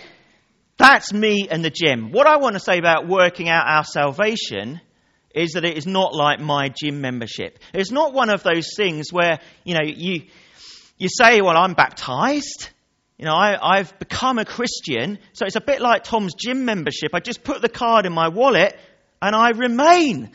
that's 0.77 1.13
me 1.13 1.47
and 1.49 1.65
the 1.65 1.71
gym. 1.71 2.11
What 2.11 2.27
I 2.27 2.39
want 2.39 2.55
to 2.55 2.61
say 2.61 2.79
about 2.79 3.07
working 3.07 3.49
out 3.49 3.67
our 3.69 3.85
salvation 3.85 4.81
is 5.35 5.53
that 5.53 5.64
it 5.64 5.76
is 5.76 5.87
not 5.87 6.14
like 6.14 6.41
my 6.41 6.69
gym 6.69 7.00
membership. 7.00 7.59
It's 7.73 7.91
not 7.91 8.14
one 8.14 8.31
of 8.31 8.43
those 8.43 8.69
things 8.76 9.12
where, 9.12 9.41
you 9.64 9.75
know, 9.75 9.85
you, 9.85 10.23
you 10.97 11.09
say, 11.11 11.41
well, 11.41 11.57
I'm 11.57 11.75
baptized. 11.75 12.71
You 13.19 13.26
know, 13.26 13.35
I, 13.35 13.79
I've 13.79 13.99
become 13.99 14.38
a 14.38 14.45
Christian. 14.45 15.19
So 15.33 15.45
it's 15.47 15.57
a 15.57 15.61
bit 15.61 15.81
like 15.81 16.05
Tom's 16.05 16.35
gym 16.35 16.64
membership. 16.64 17.11
I 17.14 17.21
just 17.21 17.43
put 17.43 17.62
the 17.62 17.69
card 17.69 18.07
in 18.07 18.12
my 18.12 18.29
wallet 18.29 18.79
and 19.21 19.35
I 19.35 19.50
remain. 19.50 20.31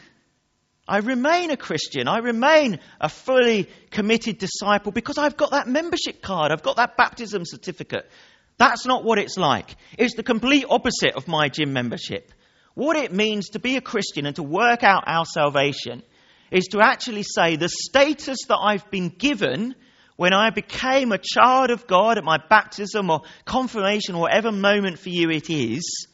I 0.87 0.97
remain 0.97 1.51
a 1.51 1.57
Christian. 1.57 2.07
I 2.07 2.17
remain 2.17 2.79
a 2.99 3.09
fully 3.09 3.69
committed 3.91 4.37
disciple 4.37 4.91
because 4.91 5.17
I've 5.17 5.37
got 5.37 5.51
that 5.51 5.67
membership 5.67 6.21
card. 6.21 6.51
I've 6.51 6.63
got 6.63 6.77
that 6.77 6.97
baptism 6.97 7.43
certificate. 7.45 8.09
That's 8.57 8.85
not 8.85 9.05
what 9.05 9.19
it's 9.19 9.37
like. 9.37 9.75
It's 9.97 10.15
the 10.15 10.23
complete 10.23 10.65
opposite 10.69 11.13
of 11.15 11.27
my 11.27 11.47
gym 11.47 11.71
membership. 11.71 12.33
What 12.79 12.95
it 12.95 13.11
means 13.11 13.49
to 13.49 13.59
be 13.59 13.75
a 13.75 13.81
Christian 13.81 14.25
and 14.25 14.37
to 14.37 14.41
work 14.41 14.83
out 14.83 15.03
our 15.05 15.25
salvation 15.25 16.01
is 16.49 16.67
to 16.67 16.79
actually 16.79 17.23
say 17.23 17.57
the 17.57 17.67
status 17.67 18.37
that 18.47 18.55
I've 18.55 18.89
been 18.89 19.09
given 19.09 19.75
when 20.15 20.31
I 20.31 20.49
became 20.51 21.11
a 21.11 21.17
child 21.17 21.71
of 21.71 21.87
God 21.87 22.17
at 22.17 22.23
my 22.23 22.37
baptism 22.37 23.09
or 23.09 23.23
confirmation 23.43 24.15
or 24.15 24.21
whatever 24.21 24.53
moment 24.53 24.97
for 24.97 25.09
you 25.09 25.29
it 25.29 25.49
is, 25.49 26.07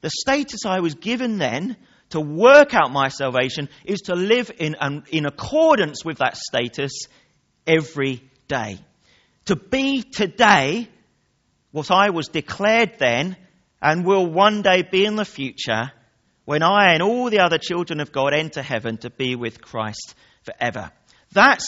the 0.00 0.08
status 0.08 0.64
I 0.64 0.80
was 0.80 0.94
given 0.94 1.36
then 1.36 1.76
to 2.08 2.18
work 2.18 2.72
out 2.72 2.90
my 2.90 3.08
salvation 3.08 3.68
is 3.84 4.00
to 4.06 4.14
live 4.14 4.50
in, 4.58 4.76
um, 4.80 5.04
in 5.10 5.26
accordance 5.26 6.06
with 6.06 6.20
that 6.20 6.38
status 6.38 6.92
every 7.66 8.22
day. 8.48 8.78
To 9.44 9.56
be 9.56 10.04
today 10.04 10.88
what 11.70 11.90
I 11.90 12.08
was 12.08 12.28
declared 12.28 12.94
then 12.98 13.36
and 13.82 14.06
will 14.06 14.24
one 14.24 14.62
day 14.62 14.82
be 14.82 15.04
in 15.04 15.16
the 15.16 15.24
future 15.24 15.90
when 16.44 16.62
I 16.62 16.94
and 16.94 17.02
all 17.02 17.28
the 17.28 17.40
other 17.40 17.58
children 17.58 18.00
of 18.00 18.12
God 18.12 18.32
enter 18.32 18.62
heaven 18.62 18.96
to 18.98 19.10
be 19.10 19.34
with 19.34 19.60
Christ 19.60 20.14
forever. 20.42 20.90
That's 21.32 21.66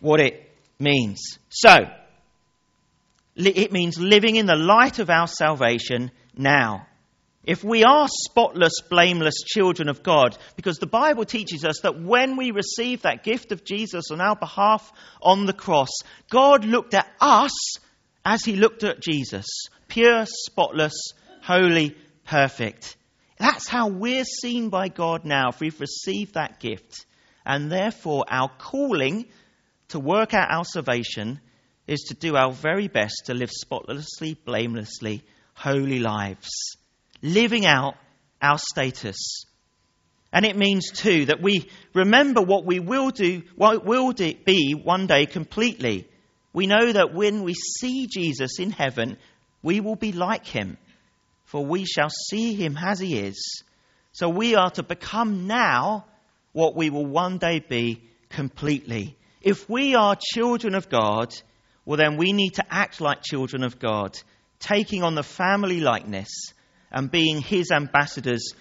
what 0.00 0.20
it 0.20 0.50
means. 0.80 1.38
So, 1.48 1.76
it 3.36 3.72
means 3.72 3.98
living 3.98 4.36
in 4.36 4.46
the 4.46 4.56
light 4.56 4.98
of 4.98 5.10
our 5.10 5.28
salvation 5.28 6.10
now. 6.36 6.86
If 7.44 7.62
we 7.62 7.84
are 7.84 8.08
spotless, 8.08 8.80
blameless 8.88 9.42
children 9.46 9.88
of 9.88 10.02
God, 10.02 10.36
because 10.56 10.78
the 10.78 10.86
Bible 10.86 11.26
teaches 11.26 11.64
us 11.64 11.80
that 11.82 12.00
when 12.00 12.36
we 12.36 12.52
receive 12.52 13.02
that 13.02 13.22
gift 13.22 13.52
of 13.52 13.64
Jesus 13.64 14.10
on 14.10 14.20
our 14.20 14.34
behalf 14.34 14.90
on 15.20 15.44
the 15.44 15.52
cross, 15.52 15.90
God 16.30 16.64
looked 16.64 16.94
at 16.94 17.06
us 17.20 17.52
as 18.24 18.42
he 18.44 18.56
looked 18.56 18.82
at 18.82 19.02
Jesus, 19.02 19.44
pure, 19.88 20.24
spotless, 20.26 20.94
holy, 21.44 21.94
perfect. 22.24 22.96
That's 23.38 23.68
how 23.68 23.88
we're 23.88 24.24
seen 24.24 24.70
by 24.70 24.88
God 24.88 25.24
now 25.24 25.50
if 25.50 25.60
we've 25.60 25.80
received 25.80 26.34
that 26.34 26.58
gift. 26.58 27.04
And 27.44 27.70
therefore, 27.70 28.24
our 28.28 28.48
calling 28.58 29.26
to 29.88 30.00
work 30.00 30.32
out 30.32 30.50
our 30.50 30.64
salvation 30.64 31.40
is 31.86 32.00
to 32.08 32.14
do 32.14 32.36
our 32.36 32.50
very 32.50 32.88
best 32.88 33.24
to 33.26 33.34
live 33.34 33.50
spotlessly, 33.50 34.34
blamelessly, 34.46 35.22
holy 35.52 35.98
lives, 35.98 36.48
living 37.20 37.66
out 37.66 37.96
our 38.40 38.58
status. 38.58 39.44
And 40.32 40.46
it 40.46 40.56
means, 40.56 40.90
too, 40.90 41.26
that 41.26 41.42
we 41.42 41.68
remember 41.92 42.40
what 42.40 42.64
we 42.64 42.80
will 42.80 43.10
do, 43.10 43.42
what 43.54 43.84
will 43.84 44.14
be 44.14 44.72
one 44.72 45.06
day 45.06 45.26
completely. 45.26 46.08
We 46.54 46.66
know 46.66 46.90
that 46.90 47.12
when 47.12 47.42
we 47.42 47.52
see 47.52 48.06
Jesus 48.06 48.58
in 48.58 48.70
heaven, 48.70 49.18
we 49.62 49.80
will 49.80 49.96
be 49.96 50.12
like 50.12 50.46
him 50.46 50.78
for 51.54 51.64
we 51.64 51.84
shall 51.84 52.10
see 52.10 52.54
him 52.54 52.76
as 52.76 52.98
he 52.98 53.16
is. 53.16 53.62
So 54.10 54.28
we 54.28 54.56
are 54.56 54.70
to 54.70 54.82
become 54.82 55.46
now 55.46 56.04
what 56.50 56.74
we 56.74 56.90
will 56.90 57.06
one 57.06 57.38
day 57.38 57.60
be 57.60 58.02
completely. 58.28 59.16
If 59.40 59.70
we 59.70 59.94
are 59.94 60.16
children 60.20 60.74
of 60.74 60.88
God, 60.88 61.32
well, 61.84 61.96
then 61.96 62.16
we 62.16 62.32
need 62.32 62.54
to 62.54 62.64
act 62.68 63.00
like 63.00 63.22
children 63.22 63.62
of 63.62 63.78
God, 63.78 64.18
taking 64.58 65.04
on 65.04 65.14
the 65.14 65.22
family 65.22 65.78
likeness 65.78 66.52
and 66.90 67.08
being 67.08 67.40
his 67.40 67.70
ambassadors 67.70 68.52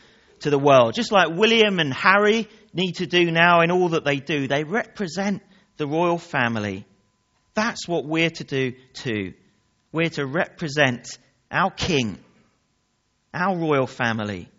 to 0.41 0.51
the 0.51 0.59
world. 0.59 0.93
Just 0.93 1.11
like 1.11 1.35
William 1.35 1.79
and 1.79 1.91
Harry 1.91 2.47
need 2.75 2.97
to 2.97 3.07
do 3.07 3.31
now 3.31 3.61
in 3.61 3.71
all 3.71 3.89
that 3.89 4.05
they 4.05 4.17
do, 4.17 4.47
they 4.47 4.63
represent 4.63 5.41
the 5.77 5.87
royal 5.87 6.19
family. 6.19 6.85
That's 7.55 7.87
what 7.87 8.05
we're 8.05 8.29
to 8.29 8.43
do 8.43 8.73
too. 8.93 9.33
We're 9.91 10.11
to 10.11 10.27
represent 10.27 11.07
our 11.49 11.71
king, 11.71 12.19
our 13.33 13.57
royal 13.57 13.87
family, 13.87 14.49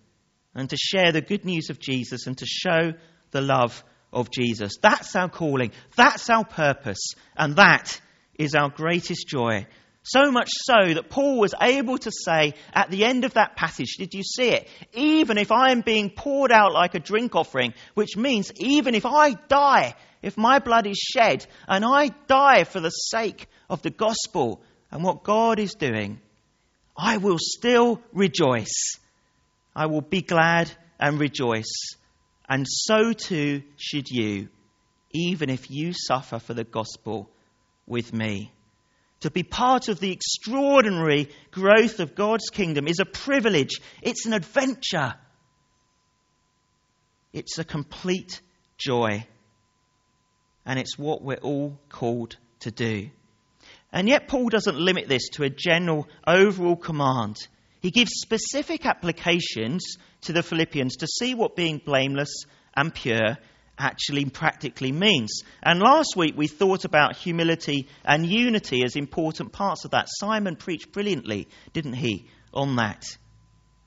and 0.55 0.71
to 0.71 0.77
share 0.77 1.13
the 1.13 1.21
good 1.21 1.45
news 1.45 1.71
of 1.71 1.79
Jesus 1.79 2.27
and 2.27 2.39
to 2.39 2.47
show 2.47 2.93
the 3.31 3.41
love 3.41 3.85
of 4.13 4.31
Jesus. 4.31 4.77
That's 4.81 5.15
our 5.17 5.29
calling. 5.29 5.73
That's 5.97 6.31
our 6.31 6.45
purpose. 6.45 7.13
And 7.37 7.57
that 7.57 8.01
is 8.39 8.55
our 8.55 8.71
greatest 8.71 9.27
joy. 9.29 9.67
So 10.07 10.31
much 10.31 10.51
so 10.53 10.95
that 10.95 11.09
Paul 11.09 11.39
was 11.39 11.55
able 11.61 11.97
to 11.97 12.11
say 12.13 12.55
at 12.75 12.91
the 12.91 13.05
end 13.05 13.25
of 13.25 13.35
that 13.35 13.57
passage, 13.57 13.97
did 13.99 14.13
you 14.13 14.23
see 14.23 14.51
it? 14.51 14.69
Even 14.93 15.39
if 15.39 15.51
I 15.51 15.73
am 15.73 15.81
being 15.81 16.11
poured 16.11 16.53
out 16.53 16.73
like 16.73 16.95
a 16.95 17.01
drink 17.01 17.35
offering, 17.35 17.73
which 17.95 18.17
means 18.17 18.53
even 18.57 18.95
if 18.95 19.07
I 19.07 19.33
die, 19.33 19.95
if 20.21 20.37
my 20.37 20.59
blood 20.59 20.87
is 20.87 20.99
shed 20.99 21.47
and 21.67 21.85
I 21.85 22.09
die 22.27 22.65
for 22.65 22.81
the 22.81 22.91
sake 22.91 23.47
of 23.71 23.81
the 23.81 23.91
gospel 23.91 24.63
and 24.91 25.03
what 25.03 25.25
God 25.25 25.59
is 25.59 25.75
doing, 25.75 26.21
I 26.97 27.17
will 27.17 27.39
still 27.39 28.01
rejoice. 28.13 28.99
I 29.75 29.87
will 29.87 30.01
be 30.01 30.23
glad 30.23 30.71
and 31.01 31.19
rejoice. 31.19 31.97
And 32.49 32.67
so 32.69 33.13
too 33.13 33.63
should 33.77 34.09
you, 34.09 34.49
even 35.13 35.51
if 35.51 35.71
you 35.71 35.93
suffer 35.93 36.39
for 36.39 36.55
the 36.55 36.65
gospel 36.65 37.31
with 37.87 38.13
me. 38.13 38.53
To 39.21 39.31
be 39.31 39.43
part 39.43 39.89
of 39.89 40.01
the 40.01 40.13
extraordinary 40.13 41.31
growth 41.51 41.99
of 42.01 42.15
God's 42.15 42.51
kingdom 42.51 42.87
is 42.87 43.01
a 43.01 43.07
privilege, 43.07 43.81
it's 44.03 44.27
an 44.27 44.35
adventure, 44.35 45.15
it's 47.33 47.59
a 47.59 47.65
complete 47.65 48.41
joy. 48.79 49.27
And 50.67 50.79
it's 50.79 50.99
what 50.99 51.23
we're 51.23 51.37
all 51.37 51.79
called 51.89 52.37
to 52.61 52.71
do. 52.71 53.11
And 53.95 54.09
yet, 54.09 54.27
Paul 54.27 54.49
doesn't 54.49 54.77
limit 54.77 55.07
this 55.07 55.29
to 55.35 55.45
a 55.45 55.49
general 55.49 56.09
overall 56.27 56.75
command. 56.75 57.37
He 57.81 57.93
gives 57.93 58.11
specific 58.17 58.87
applications 58.87 59.99
to 60.23 60.33
the 60.33 60.43
Philippians 60.43 60.97
to 60.97 61.07
see 61.07 61.37
what 61.37 61.55
being 61.55 61.79
blameless 61.79 62.45
and 62.77 62.93
pure 62.93 63.39
actually 63.79 64.25
practically 64.25 64.91
means. 64.91 65.45
And 65.63 65.79
last 65.79 66.17
week 66.17 66.35
we 66.37 66.49
thought 66.49 66.85
about 66.85 67.15
humility 67.15 67.87
and 68.05 68.27
unity 68.27 68.83
as 68.85 68.97
important 68.97 69.53
parts 69.53 69.85
of 69.85 69.93
that. 69.93 70.09
Simon 70.09 70.57
preached 70.57 70.91
brilliantly, 70.91 71.47
didn't 71.73 71.95
he, 71.95 72.27
on 72.53 72.75
that. 72.77 73.05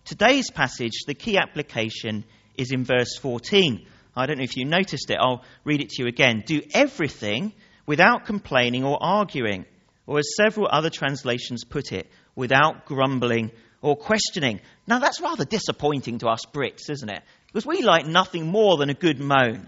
Today's 0.06 0.50
passage, 0.50 1.04
the 1.06 1.16
key 1.16 1.38
application 1.38 2.24
is 2.58 2.72
in 2.72 2.86
verse 2.86 3.18
14. 3.18 3.86
I 4.16 4.26
don't 4.26 4.38
know 4.38 4.46
if 4.46 4.56
you 4.56 4.64
noticed 4.64 5.10
it, 5.10 5.18
I'll 5.20 5.44
read 5.66 5.82
it 5.82 5.90
to 5.90 6.04
you 6.04 6.08
again. 6.08 6.44
Do 6.46 6.62
everything 6.74 7.52
without 7.86 8.26
complaining 8.26 8.86
or 8.86 8.98
arguing 9.02 9.66
or 10.08 10.18
as 10.18 10.36
several 10.36 10.68
other 10.72 10.90
translations 10.90 11.64
put 11.64 11.92
it, 11.92 12.10
without 12.36 12.86
grumbling 12.86 13.52
or 13.82 13.96
questioning. 13.96 14.62
Now, 14.88 15.00
that's 15.00 15.22
rather 15.22 15.46
disappointing 15.46 16.20
to 16.20 16.28
us 16.28 16.46
Brits, 16.52 16.89
isn't 16.89 17.10
it? 17.10 17.22
Because 17.48 17.65
we 17.65 17.84
like 17.84 18.08
nothing 18.08 18.48
more 18.48 18.78
than 18.78 18.89
a 18.89 18.93
good 18.93 19.20
moan. 19.20 19.67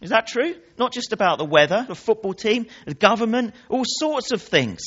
Is 0.00 0.10
that 0.10 0.26
true? 0.26 0.54
Not 0.78 0.92
just 0.92 1.12
about 1.12 1.38
the 1.38 1.44
weather, 1.44 1.84
the 1.86 1.94
football 1.94 2.34
team, 2.34 2.66
the 2.86 2.94
government, 2.94 3.54
all 3.68 3.84
sorts 3.86 4.32
of 4.32 4.42
things. 4.42 4.80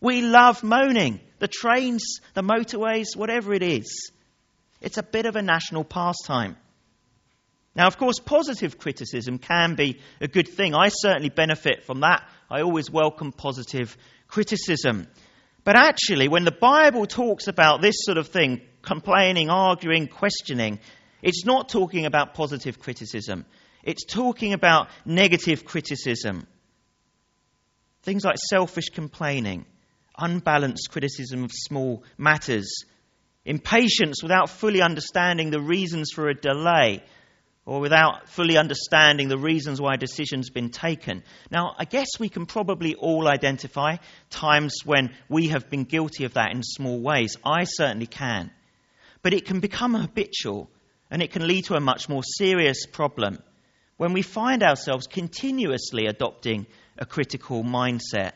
We 0.00 0.22
love 0.22 0.62
moaning. 0.62 1.20
The 1.38 1.48
trains, 1.48 2.20
the 2.34 2.42
motorways, 2.42 3.16
whatever 3.16 3.54
it 3.54 3.62
is. 3.62 4.10
It's 4.80 4.98
a 4.98 5.02
bit 5.02 5.26
of 5.26 5.36
a 5.36 5.42
national 5.42 5.84
pastime. 5.84 6.56
Now, 7.74 7.86
of 7.86 7.96
course, 7.96 8.18
positive 8.18 8.76
criticism 8.78 9.38
can 9.38 9.74
be 9.74 10.00
a 10.20 10.28
good 10.28 10.48
thing. 10.48 10.74
I 10.74 10.88
certainly 10.88 11.28
benefit 11.28 11.84
from 11.84 12.00
that. 12.00 12.28
I 12.50 12.62
always 12.62 12.90
welcome 12.90 13.30
positive 13.30 13.96
criticism. 14.28 15.08
But 15.64 15.76
actually, 15.76 16.28
when 16.28 16.44
the 16.44 16.52
Bible 16.52 17.06
talks 17.06 17.48
about 17.48 17.82
this 17.82 17.96
sort 17.98 18.18
of 18.18 18.28
thing, 18.28 18.62
complaining, 18.82 19.50
arguing, 19.50 20.06
questioning, 20.06 20.78
it's 21.22 21.44
not 21.44 21.68
talking 21.68 22.06
about 22.06 22.34
positive 22.34 22.78
criticism. 22.78 23.44
It's 23.82 24.04
talking 24.04 24.52
about 24.52 24.88
negative 25.04 25.64
criticism. 25.64 26.46
Things 28.02 28.24
like 28.24 28.36
selfish 28.48 28.90
complaining, 28.94 29.66
unbalanced 30.16 30.90
criticism 30.90 31.44
of 31.44 31.50
small 31.52 32.04
matters, 32.16 32.84
impatience 33.44 34.22
without 34.22 34.50
fully 34.50 34.82
understanding 34.82 35.50
the 35.50 35.60
reasons 35.60 36.10
for 36.14 36.28
a 36.28 36.34
delay, 36.34 37.02
or 37.68 37.80
without 37.80 38.30
fully 38.30 38.56
understanding 38.56 39.28
the 39.28 39.36
reasons 39.36 39.78
why 39.78 39.92
a 39.92 39.98
decision's 39.98 40.48
been 40.48 40.70
taken. 40.70 41.22
Now, 41.50 41.74
I 41.78 41.84
guess 41.84 42.08
we 42.18 42.30
can 42.30 42.46
probably 42.46 42.94
all 42.94 43.28
identify 43.28 43.96
times 44.30 44.76
when 44.86 45.14
we 45.28 45.48
have 45.48 45.68
been 45.68 45.84
guilty 45.84 46.24
of 46.24 46.32
that 46.32 46.50
in 46.50 46.62
small 46.62 46.98
ways. 46.98 47.36
I 47.44 47.64
certainly 47.64 48.06
can. 48.06 48.50
But 49.20 49.34
it 49.34 49.44
can 49.44 49.60
become 49.60 49.92
habitual 49.92 50.70
and 51.10 51.20
it 51.20 51.30
can 51.30 51.46
lead 51.46 51.66
to 51.66 51.74
a 51.74 51.80
much 51.80 52.08
more 52.08 52.22
serious 52.24 52.86
problem 52.86 53.38
when 53.98 54.14
we 54.14 54.22
find 54.22 54.62
ourselves 54.62 55.06
continuously 55.06 56.06
adopting 56.06 56.66
a 56.96 57.04
critical 57.04 57.62
mindset, 57.64 58.32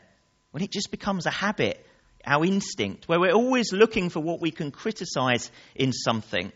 when 0.51 0.62
it 0.62 0.71
just 0.71 0.90
becomes 0.90 1.25
a 1.25 1.31
habit, 1.31 1.87
our 2.27 2.45
instinct, 2.45 3.09
where 3.09 3.18
we're 3.18 3.33
always 3.33 3.73
looking 3.73 4.11
for 4.11 4.21
what 4.21 4.42
we 4.42 4.51
can 4.51 4.71
criticize 4.71 5.51
in 5.75 5.95
something 5.95 6.53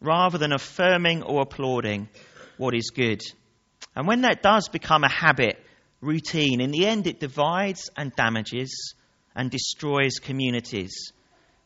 rather 0.00 0.38
than 0.38 0.52
affirming 0.52 1.22
or 1.22 1.42
applauding 1.42 2.08
what 2.56 2.74
is 2.74 2.90
good. 2.94 3.22
And 3.94 4.06
when 4.06 4.22
that 4.22 4.42
does 4.42 4.68
become 4.68 5.04
a 5.04 5.10
habit, 5.10 5.58
routine, 6.00 6.60
in 6.60 6.70
the 6.70 6.86
end 6.86 7.06
it 7.06 7.20
divides 7.20 7.90
and 7.96 8.14
damages 8.14 8.94
and 9.34 9.50
destroys 9.50 10.18
communities. 10.20 11.12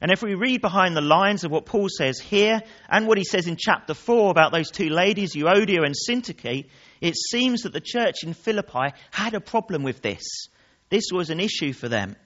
And 0.01 0.11
if 0.11 0.21
we 0.23 0.35
read 0.35 0.61
behind 0.61 0.97
the 0.97 1.01
lines 1.01 1.45
of 1.45 1.53
what 1.53 1.65
Paul 1.65 1.89
says 1.89 2.19
here 2.19 2.61
and 2.89 3.07
what 3.07 3.19
he 3.19 3.25
says 3.25 3.47
in 3.47 3.57
chapter 3.57 3.95
4 3.95 4.31
about 4.31 4.51
those 4.53 4.71
two 4.71 4.89
ladies, 4.89 5.35
Euodia 5.35 5.85
and 5.85 5.95
Syntyche, 5.95 6.67
it 7.01 7.17
seems 7.17 7.63
that 7.63 7.73
the 7.73 7.81
church 7.81 8.25
in 8.25 8.35
Philippi 8.35 8.95
had 9.13 9.35
a 9.35 9.41
problem 9.41 9.85
with 9.85 10.03
this. 10.03 10.49
This 10.89 11.05
was 11.13 11.31
an 11.31 11.39
issue 11.39 11.73
for 11.73 11.89
them. 11.89 12.17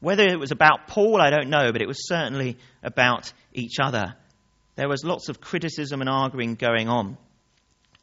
Whether 0.00 0.26
it 0.26 0.40
was 0.40 0.50
about 0.50 0.88
Paul, 0.88 1.20
I 1.20 1.30
don't 1.30 1.48
know, 1.48 1.70
but 1.70 1.80
it 1.80 1.86
was 1.86 2.08
certainly 2.08 2.58
about 2.82 3.32
each 3.54 3.76
other. 3.80 4.16
There 4.82 4.88
was 4.88 5.04
lots 5.04 5.28
of 5.28 5.40
criticism 5.40 6.00
and 6.00 6.10
arguing 6.10 6.56
going 6.56 6.88
on. 6.88 7.16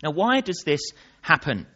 Now, 0.01 0.11
why 0.11 0.39
does 0.39 0.63
this 0.65 0.79
happen? 1.19 1.67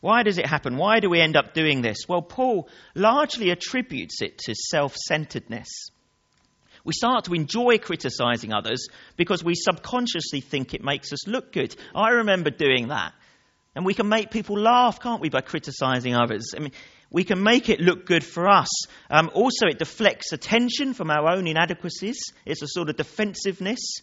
Why 0.00 0.22
does 0.22 0.38
it 0.38 0.46
happen? 0.46 0.78
Why 0.78 0.98
do 1.00 1.10
we 1.10 1.20
end 1.20 1.36
up 1.36 1.52
doing 1.52 1.82
this? 1.82 2.08
Well, 2.08 2.22
Paul 2.22 2.70
largely 2.94 3.50
attributes 3.50 4.22
it 4.22 4.38
to 4.46 4.54
self 4.54 4.96
centeredness. 4.96 5.68
We 6.84 6.94
start 6.94 7.24
to 7.24 7.34
enjoy 7.34 7.76
criticizing 7.76 8.54
others 8.54 8.88
because 9.18 9.44
we 9.44 9.54
subconsciously 9.54 10.40
think 10.40 10.72
it 10.72 10.82
makes 10.82 11.12
us 11.12 11.28
look 11.28 11.52
good. 11.52 11.76
I 11.94 12.12
remember 12.12 12.48
doing 12.48 12.88
that. 12.88 13.12
And 13.74 13.84
we 13.84 13.92
can 13.92 14.08
make 14.08 14.30
people 14.30 14.58
laugh, 14.58 15.00
can't 15.00 15.20
we, 15.20 15.28
by 15.28 15.42
criticizing 15.42 16.14
others? 16.14 16.54
I 16.56 16.60
mean, 16.60 16.72
we 17.10 17.24
can 17.24 17.42
make 17.42 17.68
it 17.68 17.78
look 17.78 18.06
good 18.06 18.24
for 18.24 18.48
us. 18.48 18.70
Um, 19.10 19.30
also, 19.34 19.66
it 19.66 19.78
deflects 19.78 20.32
attention 20.32 20.94
from 20.94 21.10
our 21.10 21.28
own 21.28 21.46
inadequacies. 21.46 22.32
It's 22.46 22.62
a 22.62 22.68
sort 22.68 22.88
of 22.88 22.96
defensiveness. 22.96 24.00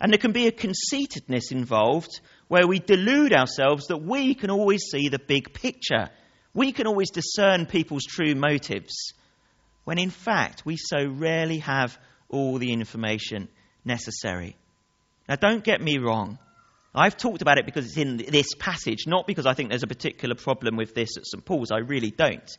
And 0.00 0.12
there 0.12 0.18
can 0.18 0.32
be 0.32 0.46
a 0.46 0.52
conceitedness 0.52 1.50
involved 1.50 2.20
where 2.46 2.66
we 2.66 2.78
delude 2.78 3.32
ourselves 3.32 3.86
that 3.88 3.98
we 3.98 4.34
can 4.34 4.50
always 4.50 4.84
see 4.90 5.08
the 5.08 5.18
big 5.18 5.52
picture. 5.52 6.08
We 6.54 6.72
can 6.72 6.86
always 6.86 7.10
discern 7.10 7.66
people's 7.66 8.04
true 8.04 8.34
motives. 8.34 9.12
When 9.84 9.98
in 9.98 10.10
fact, 10.10 10.64
we 10.64 10.76
so 10.76 11.06
rarely 11.06 11.58
have 11.58 11.98
all 12.28 12.58
the 12.58 12.72
information 12.72 13.48
necessary. 13.84 14.56
Now, 15.28 15.36
don't 15.36 15.64
get 15.64 15.80
me 15.80 15.98
wrong. 15.98 16.38
I've 16.94 17.16
talked 17.16 17.42
about 17.42 17.58
it 17.58 17.66
because 17.66 17.86
it's 17.86 17.96
in 17.96 18.16
this 18.16 18.54
passage, 18.58 19.06
not 19.06 19.26
because 19.26 19.46
I 19.46 19.54
think 19.54 19.68
there's 19.68 19.82
a 19.82 19.88
particular 19.88 20.34
problem 20.34 20.76
with 20.76 20.94
this 20.94 21.16
at 21.16 21.26
St. 21.26 21.44
Paul's. 21.44 21.70
I 21.70 21.78
really 21.78 22.10
don't. 22.10 22.50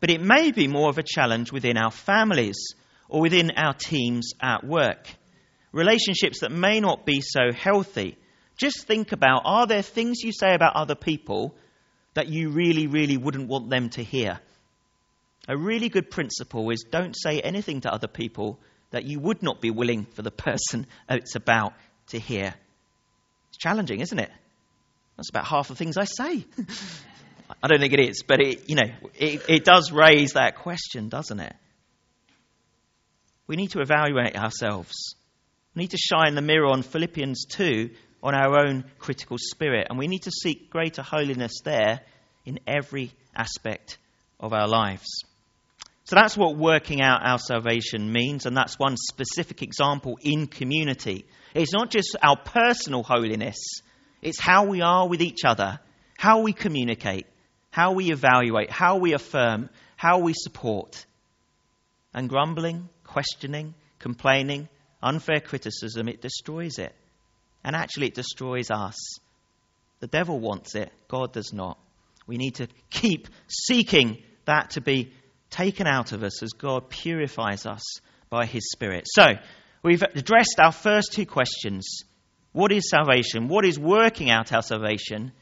But 0.00 0.10
it 0.10 0.20
may 0.20 0.50
be 0.50 0.68
more 0.68 0.88
of 0.88 0.98
a 0.98 1.02
challenge 1.02 1.52
within 1.52 1.76
our 1.76 1.90
families 1.90 2.74
or 3.08 3.20
within 3.20 3.52
our 3.56 3.74
teams 3.74 4.32
at 4.40 4.64
work 4.64 5.06
relationships 5.72 6.40
that 6.40 6.52
may 6.52 6.80
not 6.80 7.04
be 7.04 7.20
so 7.20 7.52
healthy. 7.52 8.16
Just 8.56 8.86
think 8.86 9.12
about 9.12 9.42
are 9.44 9.66
there 9.66 9.82
things 9.82 10.18
you 10.22 10.32
say 10.32 10.54
about 10.54 10.76
other 10.76 10.94
people 10.94 11.56
that 12.14 12.28
you 12.28 12.50
really, 12.50 12.86
really 12.86 13.16
wouldn't 13.16 13.48
want 13.48 13.70
them 13.70 13.88
to 13.90 14.02
hear? 14.02 14.38
A 15.48 15.56
really 15.56 15.88
good 15.88 16.10
principle 16.10 16.70
is 16.70 16.84
don't 16.88 17.16
say 17.16 17.40
anything 17.40 17.80
to 17.80 17.92
other 17.92 18.06
people 18.06 18.60
that 18.90 19.04
you 19.04 19.18
would 19.18 19.42
not 19.42 19.60
be 19.60 19.70
willing 19.70 20.04
for 20.04 20.22
the 20.22 20.30
person 20.30 20.86
it's 21.08 21.34
about 21.34 21.72
to 22.08 22.18
hear. 22.18 22.54
It's 23.48 23.58
challenging, 23.58 24.00
isn't 24.00 24.18
it? 24.18 24.30
That's 25.16 25.30
about 25.30 25.46
half 25.46 25.68
the 25.68 25.74
things 25.74 25.96
I 25.96 26.04
say. 26.04 26.44
I 27.62 27.68
don't 27.68 27.80
think 27.80 27.92
it 27.92 28.00
is, 28.00 28.22
but 28.26 28.40
it, 28.40 28.68
you 28.68 28.76
know, 28.76 28.90
it, 29.14 29.42
it 29.48 29.64
does 29.64 29.92
raise 29.92 30.34
that 30.34 30.56
question, 30.56 31.08
doesn't 31.08 31.40
it? 31.40 31.54
We 33.46 33.56
need 33.56 33.72
to 33.72 33.80
evaluate 33.80 34.36
ourselves. 34.36 35.16
We 35.74 35.82
need 35.82 35.90
to 35.90 35.98
shine 35.98 36.34
the 36.34 36.42
mirror 36.42 36.66
on 36.66 36.82
Philippians 36.82 37.46
2 37.46 37.90
on 38.22 38.34
our 38.34 38.58
own 38.58 38.84
critical 38.98 39.38
spirit, 39.38 39.86
and 39.88 39.98
we 39.98 40.06
need 40.06 40.22
to 40.22 40.30
seek 40.30 40.70
greater 40.70 41.02
holiness 41.02 41.60
there 41.64 42.00
in 42.44 42.60
every 42.66 43.12
aspect 43.34 43.98
of 44.38 44.52
our 44.52 44.68
lives. 44.68 45.08
So 46.04 46.16
that's 46.16 46.36
what 46.36 46.56
working 46.56 47.00
out 47.00 47.24
our 47.24 47.38
salvation 47.38 48.12
means, 48.12 48.44
and 48.44 48.56
that's 48.56 48.78
one 48.78 48.96
specific 48.96 49.62
example 49.62 50.18
in 50.20 50.46
community. 50.46 51.24
It's 51.54 51.72
not 51.72 51.90
just 51.90 52.16
our 52.22 52.36
personal 52.36 53.02
holiness, 53.02 53.58
it's 54.20 54.40
how 54.40 54.66
we 54.66 54.82
are 54.82 55.08
with 55.08 55.22
each 55.22 55.44
other, 55.44 55.80
how 56.18 56.42
we 56.42 56.52
communicate, 56.52 57.26
how 57.70 57.92
we 57.92 58.12
evaluate, 58.12 58.70
how 58.70 58.98
we 58.98 59.14
affirm, 59.14 59.70
how 59.96 60.18
we 60.18 60.34
support. 60.34 61.06
And 62.12 62.28
grumbling, 62.28 62.88
questioning, 63.04 63.74
complaining, 63.98 64.68
unfair 65.02 65.40
criticism, 65.40 66.08
it 66.08 66.20
destroys 66.20 66.78
it. 66.78 66.94
And 67.64 67.76
actually, 67.76 68.08
it 68.08 68.14
destroys 68.14 68.70
us. 68.70 68.96
The 70.00 70.06
devil 70.06 70.40
wants 70.40 70.74
it, 70.74 70.92
God 71.08 71.32
does 71.32 71.52
not. 71.52 71.78
We 72.26 72.36
need 72.36 72.56
to 72.56 72.68
keep 72.90 73.28
seeking 73.48 74.22
that 74.44 74.70
to 74.70 74.80
be 74.80 75.12
taken 75.50 75.86
out 75.86 76.12
of 76.12 76.22
us 76.22 76.42
as 76.42 76.50
God 76.50 76.88
purifies 76.88 77.66
us 77.66 77.82
by 78.30 78.46
his 78.46 78.70
Spirit. 78.70 79.06
So, 79.06 79.34
we've 79.82 80.02
addressed 80.02 80.58
our 80.58 80.72
first 80.72 81.12
two 81.12 81.26
questions. 81.26 82.02
What 82.52 82.72
is 82.72 82.90
salvation? 82.90 83.48
What 83.48 83.64
is 83.64 83.78
working 83.78 84.30
out 84.30 84.52
our 84.52 84.62
salvation? 84.62 85.32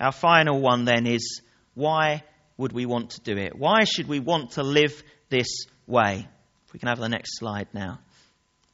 Our 0.00 0.12
final 0.12 0.60
one 0.60 0.84
then 0.84 1.06
is 1.06 1.42
why 1.74 2.22
would 2.56 2.72
we 2.72 2.86
want 2.86 3.10
to 3.10 3.20
do 3.20 3.38
it? 3.38 3.56
Why 3.56 3.84
should 3.84 4.08
we 4.08 4.20
want 4.20 4.52
to 4.52 4.62
live 4.62 5.02
this 5.28 5.66
way? 5.86 6.26
If 6.66 6.72
we 6.72 6.78
can 6.78 6.88
have 6.88 6.98
the 6.98 7.08
next 7.08 7.38
slide 7.38 7.68
now. 7.72 8.00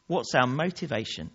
What's 0.07 0.35
our 0.35 0.47
motivation? 0.47 1.31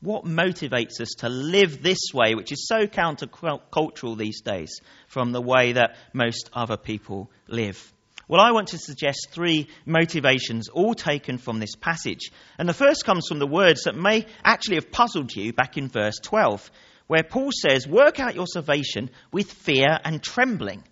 What 0.00 0.24
motivates 0.24 1.00
us 1.00 1.10
to 1.18 1.28
live 1.28 1.82
this 1.82 2.12
way, 2.12 2.34
which 2.34 2.52
is 2.52 2.66
so 2.66 2.86
countercultural 2.86 4.18
these 4.18 4.42
days 4.42 4.80
from 5.06 5.32
the 5.32 5.40
way 5.40 5.72
that 5.72 5.96
most 6.12 6.50
other 6.52 6.76
people 6.76 7.30
live? 7.46 7.92
Well, 8.26 8.40
I 8.40 8.52
want 8.52 8.68
to 8.68 8.78
suggest 8.78 9.28
three 9.30 9.68
motivations, 9.86 10.68
all 10.68 10.94
taken 10.94 11.38
from 11.38 11.60
this 11.60 11.76
passage. 11.76 12.32
And 12.58 12.68
the 12.68 12.74
first 12.74 13.04
comes 13.04 13.26
from 13.28 13.38
the 13.38 13.46
words 13.46 13.84
that 13.84 13.96
may 13.96 14.26
actually 14.42 14.76
have 14.76 14.90
puzzled 14.90 15.34
you 15.34 15.52
back 15.52 15.76
in 15.76 15.88
verse 15.88 16.18
12, 16.22 16.70
where 17.06 17.22
Paul 17.22 17.50
says, 17.52 17.86
Work 17.86 18.18
out 18.20 18.34
your 18.34 18.46
salvation 18.46 19.10
with 19.30 19.52
fear 19.52 19.98
and 20.04 20.22
trembling. 20.22 20.82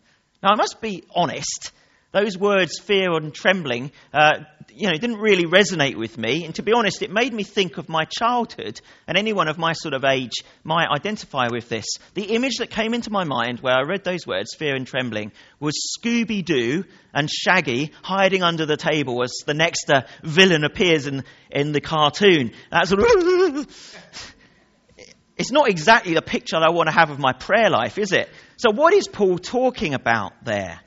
Now, 0.43 0.51
I 0.53 0.57
must 0.57 0.81
be 0.81 1.05
honest, 1.15 1.73
those 2.13 2.37
words, 2.37 2.79
fear 2.79 3.13
and 3.15 3.35
trembling, 3.35 3.91
uh, 4.13 4.41
you 4.75 4.87
know, 4.87 4.93
didn't 4.93 5.19
really 5.19 5.45
resonate 5.45 5.97
with 5.97 6.17
me. 6.19 6.45
And 6.45 6.55
to 6.57 6.63
be 6.63 6.73
honest, 6.73 7.03
it 7.03 7.11
made 7.11 7.33
me 7.33 7.43
think 7.43 7.79
of 7.79 7.89
my 7.89 8.05
childhood, 8.05 8.81
and 9.07 9.17
anyone 9.17 9.49
of 9.49 9.59
my 9.59 9.73
sort 9.73 9.95
of 9.95 10.05
age 10.05 10.33
might 10.63 10.89
identify 10.95 11.49
with 11.51 11.69
this. 11.69 11.87
The 12.15 12.35
image 12.35 12.59
that 12.59 12.71
came 12.71 12.93
into 12.93 13.11
my 13.11 13.25
mind 13.25 13.61
where 13.61 13.75
I 13.75 13.83
read 13.83 14.05
those 14.05 14.27
words, 14.27 14.55
fear 14.55 14.75
and 14.75 14.87
trembling, 14.87 15.33
was 15.59 15.75
Scooby 15.99 16.45
Doo 16.45 16.85
and 17.15 17.31
Shaggy 17.31 17.93
hiding 18.03 18.43
under 18.43 18.67
the 18.67 18.77
table 18.77 19.23
as 19.23 19.33
the 19.47 19.55
next 19.55 19.91
uh, 19.91 20.03
villain 20.23 20.65
appears 20.65 21.07
in, 21.07 21.25
in 21.51 21.73
the 21.73 21.81
cartoon. 21.81 22.53
That 22.71 22.89
sort 22.89 23.01
of. 23.01 23.67
it's 25.39 25.51
not 25.51 25.69
exactly 25.69 26.15
the 26.15 26.23
picture 26.23 26.57
I 26.57 26.71
want 26.71 26.89
to 26.89 26.95
have 26.95 27.11
of 27.11 27.19
my 27.19 27.33
prayer 27.33 27.71
life, 27.71 27.97
is 27.97 28.13
it? 28.13 28.29
So, 28.57 28.71
what 28.71 28.93
is 28.93 29.09
Paul 29.09 29.39
talking 29.39 29.95
about 29.95 30.33
there? 30.45 30.81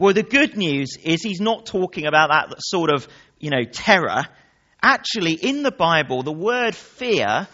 Well, 0.00 0.14
the 0.14 0.22
good 0.22 0.56
news 0.56 0.96
is 1.04 1.22
he's 1.22 1.42
not 1.42 1.66
talking 1.66 2.06
about 2.06 2.30
that 2.30 2.54
sort 2.60 2.90
of, 2.90 3.06
you 3.38 3.50
know, 3.50 3.64
terror. 3.64 4.24
Actually, 4.82 5.34
in 5.34 5.62
the 5.62 5.70
Bible, 5.70 6.22
the 6.22 6.32
word 6.32 6.74
fear 6.74 7.46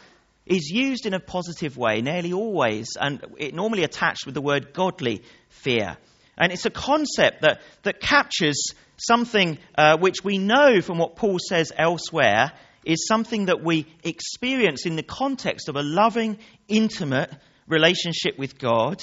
is 0.47 0.71
used 0.71 1.07
in 1.07 1.15
a 1.15 1.19
positive 1.19 1.77
way 1.77 2.03
nearly 2.03 2.33
always, 2.33 2.91
and 3.01 3.21
it 3.37 3.53
normally 3.53 3.83
attached 3.83 4.27
with 4.27 4.37
the 4.37 4.41
word 4.41 4.73
godly 4.73 5.25
fear. 5.49 5.97
And 6.39 6.53
it's 6.53 6.65
a 6.67 6.71
concept 6.71 7.43
that, 7.43 7.63
that 7.83 7.99
captures 7.99 8.63
something 8.97 9.59
uh, 9.77 9.97
which 9.99 10.23
we 10.23 10.39
know 10.39 10.81
from 10.81 10.99
what 10.99 11.17
Paul 11.17 11.41
says 11.41 11.73
elsewhere 11.77 12.53
is 12.85 13.09
something 13.09 13.47
that 13.47 13.65
we 13.65 13.89
experience 14.05 14.87
in 14.87 14.95
the 14.95 15.03
context 15.03 15.69
of 15.69 15.75
a 15.75 15.83
loving, 15.83 16.39
intimate 16.69 17.33
relationship 17.67 18.39
with 18.39 18.57
God 18.57 19.03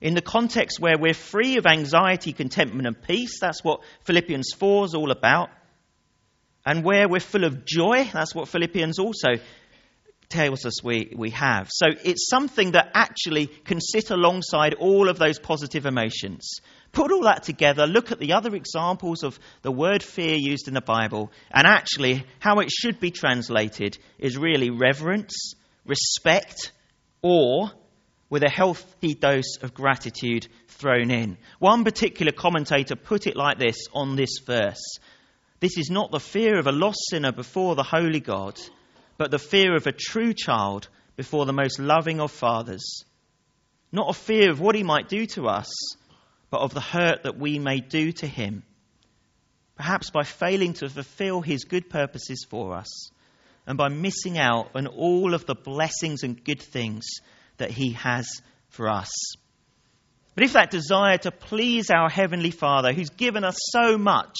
in 0.00 0.14
the 0.14 0.22
context 0.22 0.78
where 0.78 0.96
we're 0.98 1.14
free 1.14 1.56
of 1.56 1.66
anxiety, 1.66 2.32
contentment, 2.32 2.86
and 2.86 3.00
peace, 3.02 3.40
that's 3.40 3.64
what 3.64 3.80
Philippians 4.04 4.52
4 4.56 4.86
is 4.86 4.94
all 4.94 5.10
about. 5.10 5.50
And 6.64 6.84
where 6.84 7.08
we're 7.08 7.20
full 7.20 7.44
of 7.44 7.64
joy, 7.64 8.08
that's 8.12 8.34
what 8.34 8.48
Philippians 8.48 8.98
also 8.98 9.36
tells 10.28 10.66
us 10.66 10.84
we, 10.84 11.12
we 11.16 11.30
have. 11.30 11.68
So 11.70 11.86
it's 12.04 12.28
something 12.28 12.72
that 12.72 12.90
actually 12.94 13.46
can 13.46 13.80
sit 13.80 14.10
alongside 14.10 14.74
all 14.74 15.08
of 15.08 15.18
those 15.18 15.38
positive 15.38 15.86
emotions. 15.86 16.60
Put 16.92 17.10
all 17.10 17.22
that 17.22 17.42
together, 17.42 17.86
look 17.86 18.12
at 18.12 18.18
the 18.18 18.34
other 18.34 18.54
examples 18.54 19.22
of 19.22 19.38
the 19.62 19.72
word 19.72 20.02
fear 20.02 20.36
used 20.36 20.68
in 20.68 20.74
the 20.74 20.80
Bible, 20.80 21.32
and 21.50 21.66
actually 21.66 22.24
how 22.38 22.60
it 22.60 22.70
should 22.70 23.00
be 23.00 23.10
translated 23.10 23.98
is 24.18 24.36
really 24.36 24.70
reverence, 24.70 25.54
respect, 25.84 26.72
awe, 27.22 27.68
with 28.30 28.42
a 28.42 28.50
healthy 28.50 29.14
dose 29.14 29.56
of 29.62 29.74
gratitude 29.74 30.46
thrown 30.68 31.10
in. 31.10 31.38
One 31.58 31.84
particular 31.84 32.32
commentator 32.32 32.94
put 32.94 33.26
it 33.26 33.36
like 33.36 33.58
this 33.58 33.76
on 33.92 34.16
this 34.16 34.38
verse 34.46 34.98
This 35.60 35.78
is 35.78 35.90
not 35.90 36.10
the 36.10 36.20
fear 36.20 36.58
of 36.58 36.66
a 36.66 36.72
lost 36.72 36.98
sinner 37.10 37.32
before 37.32 37.74
the 37.74 37.82
holy 37.82 38.20
God, 38.20 38.60
but 39.16 39.30
the 39.30 39.38
fear 39.38 39.74
of 39.74 39.86
a 39.86 39.92
true 39.92 40.32
child 40.34 40.88
before 41.16 41.46
the 41.46 41.52
most 41.52 41.78
loving 41.78 42.20
of 42.20 42.30
fathers. 42.30 43.04
Not 43.90 44.10
a 44.10 44.18
fear 44.18 44.50
of 44.50 44.60
what 44.60 44.76
he 44.76 44.82
might 44.82 45.08
do 45.08 45.26
to 45.26 45.48
us, 45.48 45.72
but 46.50 46.60
of 46.60 46.74
the 46.74 46.80
hurt 46.80 47.24
that 47.24 47.38
we 47.38 47.58
may 47.58 47.80
do 47.80 48.12
to 48.12 48.26
him. 48.26 48.62
Perhaps 49.74 50.10
by 50.10 50.22
failing 50.22 50.74
to 50.74 50.88
fulfill 50.88 51.40
his 51.40 51.64
good 51.64 51.88
purposes 51.88 52.46
for 52.48 52.74
us, 52.74 53.10
and 53.66 53.78
by 53.78 53.88
missing 53.88 54.38
out 54.38 54.70
on 54.74 54.86
all 54.86 55.34
of 55.34 55.46
the 55.46 55.54
blessings 55.54 56.22
and 56.22 56.42
good 56.44 56.62
things 56.62 57.06
that 57.58 57.70
He 57.70 57.92
has 57.92 58.42
for 58.68 58.88
us. 58.88 59.10
But 60.34 60.44
if 60.44 60.52
that 60.52 60.70
desire 60.70 61.18
to 61.18 61.30
please 61.30 61.90
our 61.90 62.08
Heavenly 62.08 62.52
Father, 62.52 62.92
who's 62.92 63.10
given 63.10 63.44
us 63.44 63.56
so 63.72 63.98
much 63.98 64.36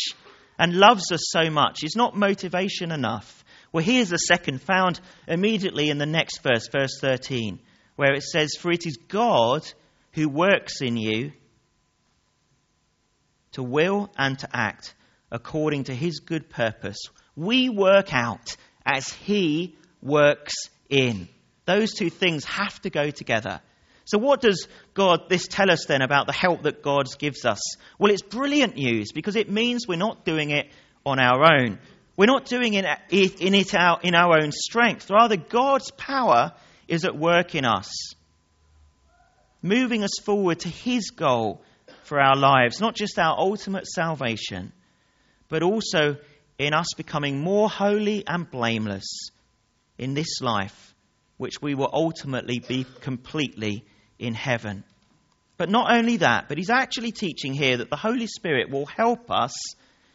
and 0.59 0.74
loves 0.74 1.11
us 1.12 1.22
so 1.31 1.50
much, 1.50 1.83
is 1.83 1.96
not 1.96 2.16
motivation 2.16 2.92
enough, 2.92 3.44
well, 3.72 3.85
here's 3.85 4.09
the 4.09 4.16
second, 4.16 4.62
found 4.62 5.00
immediately 5.26 5.90
in 5.90 5.98
the 5.98 6.07
next 6.07 6.38
verse, 6.38 6.68
verse 6.68 6.98
13, 7.00 7.61
where 7.96 8.14
it 8.14 8.22
says, 8.22 8.54
For 8.59 8.72
it 8.72 8.87
is 8.87 8.96
God 9.09 9.70
who 10.12 10.28
works 10.28 10.81
in 10.81 10.96
you 10.96 11.33
to 13.52 13.62
will 13.62 14.11
and 14.16 14.38
to 14.38 14.48
act 14.52 14.94
according 15.31 15.85
to 15.85 15.94
his 15.94 16.20
good 16.20 16.48
purpose. 16.48 16.98
We 17.37 17.68
work 17.68 18.14
out 18.14 18.57
as 18.87 19.09
he 19.12 19.76
works 20.00 20.54
in. 20.88 21.28
Those 21.68 21.92
two 21.92 22.09
things 22.09 22.46
have 22.46 22.81
to 22.81 22.88
go 22.88 23.11
together. 23.11 23.61
So, 24.07 24.16
what 24.16 24.40
does 24.40 24.68
God 24.94 25.28
this 25.28 25.46
tell 25.46 25.70
us 25.70 25.85
then 25.85 26.00
about 26.00 26.26
the 26.26 26.33
help 26.33 26.62
that 26.62 26.83
God 26.83 27.04
gives 27.18 27.44
us? 27.44 27.61
Well, 27.98 28.11
it's 28.11 28.22
brilliant 28.22 28.76
news 28.76 29.12
because 29.12 29.37
it 29.37 29.50
means 29.50 29.87
we're 29.87 29.96
not 29.98 30.24
doing 30.24 30.48
it 30.48 30.70
on 31.04 31.20
our 31.20 31.44
own. 31.44 31.78
We're 32.16 32.24
not 32.24 32.46
doing 32.46 32.72
it 32.72 32.87
in, 33.11 33.54
it 33.54 33.74
in 34.02 34.14
our 34.14 34.42
own 34.42 34.50
strength. 34.50 35.11
Rather, 35.11 35.37
God's 35.37 35.90
power 35.90 36.54
is 36.88 37.04
at 37.04 37.14
work 37.14 37.54
in 37.54 37.66
us, 37.66 38.14
moving 39.61 40.02
us 40.02 40.18
forward 40.24 40.61
to 40.61 40.70
His 40.70 41.11
goal 41.11 41.61
for 42.04 42.18
our 42.18 42.35
lives, 42.35 42.81
not 42.81 42.94
just 42.94 43.18
our 43.18 43.38
ultimate 43.38 43.87
salvation, 43.87 44.72
but 45.50 45.62
also 45.62 46.16
in 46.57 46.72
us 46.72 46.94
becoming 46.96 47.42
more 47.42 47.68
holy 47.68 48.26
and 48.26 48.50
blameless 48.50 49.28
in 49.98 50.14
this 50.14 50.40
life 50.40 50.88
which 51.38 51.62
we 51.62 51.74
will 51.74 51.90
ultimately 51.92 52.59
be 52.59 52.85
completely 53.01 53.85
in 54.18 54.35
heaven. 54.35 54.85
But 55.57 55.70
not 55.70 55.90
only 55.90 56.18
that, 56.18 56.48
but 56.48 56.59
he's 56.59 56.70
actually 56.70 57.12
teaching 57.12 57.55
here 57.55 57.79
that 57.79 57.90
the 57.90 57.96
Holy 57.96 58.27
Spirit 58.27 58.70
will 58.70 58.87
help 58.87 59.31
us 59.31 59.55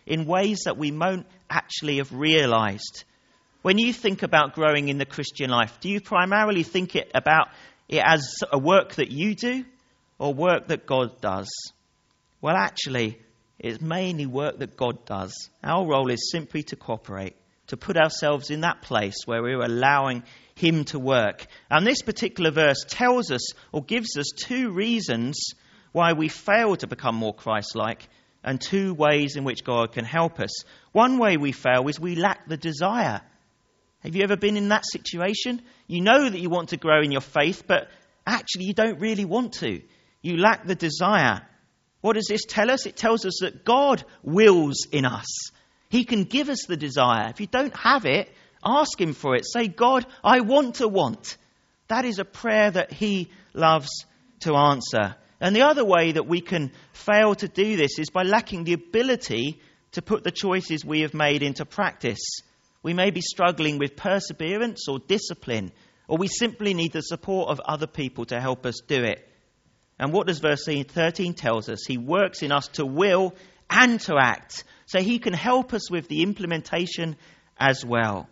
in 0.05 0.25
ways 0.25 0.62
that 0.65 0.77
we 0.77 0.91
won't 0.91 1.25
actually 1.49 1.97
have 1.97 2.13
realized. 2.13 3.03
When 3.62 3.77
you 3.77 3.93
think 3.93 4.23
about 4.23 4.55
growing 4.55 4.89
in 4.89 4.97
the 4.97 5.05
Christian 5.05 5.49
life, 5.49 5.79
do 5.79 5.89
you 5.89 6.01
primarily 6.01 6.63
think 6.63 6.95
it 6.95 7.12
about 7.15 7.49
it 7.88 8.01
as 8.05 8.36
a 8.51 8.59
work 8.59 8.95
that 8.95 9.12
you 9.12 9.36
do 9.36 9.65
or 10.19 10.33
work 10.33 10.67
that 10.67 10.86
God 10.86 11.21
does? 11.21 11.49
Well, 12.41 12.55
actually, 12.55 13.19
it's 13.59 13.81
mainly 13.81 14.25
work 14.25 14.59
that 14.59 14.75
God 14.75 15.05
does. 15.05 15.49
Our 15.63 15.88
role 15.88 16.12
is 16.12 16.29
simply 16.31 16.63
to 16.63 16.75
cooperate. 16.75 17.36
To 17.67 17.78
put 17.78 17.97
ourselves 17.97 18.49
in 18.49 18.62
that 18.62 18.82
place 18.82 19.15
where 19.26 19.41
we're 19.41 19.63
allowing 19.63 20.23
Him 20.56 20.86
to 20.86 20.99
work. 20.99 21.45
And 21.69 21.86
this 21.86 22.02
particular 22.02 22.52
verse 22.52 22.86
tells 22.88 23.32
us 23.32 23.54
or 23.71 23.84
gives 23.84 24.17
us 24.17 24.28
two 24.36 24.71
reasons 24.71 25.54
why 25.91 26.13
we 26.13 26.28
fail 26.28 26.76
to 26.76 26.88
become 26.88 27.15
more 27.15 27.34
Christ 27.34 27.76
like 27.76 28.08
and 28.43 28.60
two 28.60 28.93
ways 28.93 29.36
in 29.38 29.43
which 29.43 29.63
God 29.63 29.93
can 29.93 30.06
help 30.06 30.39
us. 30.39 30.63
One 30.91 31.17
way 31.17 31.38
we 31.38 31.54
fail 31.54 31.88
is 31.88 31.99
we 31.99 32.15
lack 32.15 32.47
the 32.47 32.58
desire. 32.58 33.21
Have 33.99 34.15
you 34.15 34.23
ever 34.23 34.36
been 34.36 34.58
in 34.58 34.69
that 34.69 34.86
situation? 34.86 35.62
You 35.88 36.02
know 36.02 36.30
that 36.30 36.39
you 36.39 36.49
want 36.49 36.69
to 36.69 36.78
grow 36.78 37.02
in 37.02 37.12
your 37.12 37.21
faith, 37.21 37.63
but 37.65 37.89
actually 38.28 38.65
you 38.65 38.73
don't 38.73 38.99
really 38.99 39.23
want 39.23 39.54
to. 39.56 39.82
You 40.21 40.38
lack 40.38 40.65
the 40.65 40.76
desire. 40.76 41.47
What 42.02 42.13
does 42.13 42.28
this 42.28 42.43
tell 42.45 42.69
us? 42.69 42.86
It 42.86 42.97
tells 42.97 43.26
us 43.26 43.38
that 43.39 43.63
God 43.63 44.04
wills 44.21 44.88
in 44.91 45.06
us. 45.06 45.52
He 45.93 46.06
can 46.06 46.23
give 46.23 46.49
us 46.49 46.65
the 46.67 46.75
desire. 46.75 47.29
If 47.29 47.39
you 47.39 47.45
don't 47.45 47.75
have 47.77 48.08
it, 48.08 48.27
ask 48.65 48.99
Him 48.99 49.13
for 49.13 49.36
it. 49.36 49.45
Say, 49.45 49.67
God, 49.67 50.08
I 50.23 50.39
want 50.39 50.77
to 50.77 50.88
want. 50.88 51.38
That 51.88 52.03
is 52.03 52.17
a 52.17 52.25
prayer 52.25 52.71
that 52.71 52.91
He 52.91 53.29
loves 53.53 54.03
to 54.39 54.56
answer. 54.56 55.15
And 55.39 55.56
the 55.56 55.62
other 55.62 55.86
way 55.86 56.13
that 56.13 56.25
we 56.25 56.41
can 56.41 56.71
fail 56.93 57.36
to 57.36 57.47
do 57.47 57.77
this 57.77 57.99
is 57.99 58.10
by 58.10 58.23
lacking 58.23 58.63
the 58.63 58.73
ability 58.73 59.62
to 59.91 60.01
put 60.01 60.23
the 60.23 60.32
choices 60.32 60.84
we 60.84 61.01
have 61.01 61.13
made 61.13 61.43
into 61.43 61.63
practice. 61.63 62.41
We 62.82 62.95
may 62.95 63.12
be 63.12 63.21
struggling 63.21 63.77
with 63.77 63.95
perseverance 63.95 64.88
or 64.89 64.97
discipline, 64.97 65.71
or 66.08 66.17
we 66.17 66.27
simply 66.27 66.73
need 66.73 66.93
the 66.93 67.01
support 67.01 67.49
of 67.49 67.62
other 67.63 67.86
people 67.86 68.25
to 68.25 68.41
help 68.41 68.65
us 68.65 68.82
do 68.88 69.03
it. 69.03 69.29
And 69.99 70.12
what 70.12 70.25
does 70.25 70.39
verse 70.39 70.65
13 70.65 71.36
tells 71.36 71.69
us? 71.69 71.86
He 71.88 71.99
works 71.99 72.41
in 72.41 72.51
us 72.51 72.67
to 72.69 72.84
will 72.84 73.36
and 73.69 73.99
to 74.02 74.15
act. 74.17 74.63
So 74.86 74.99
he 75.02 75.19
can 75.19 75.34
help 75.34 75.73
us 75.73 75.89
with 75.89 76.08
the 76.08 76.21
implementation 76.23 77.15
as 77.58 77.84
well. 77.86 78.28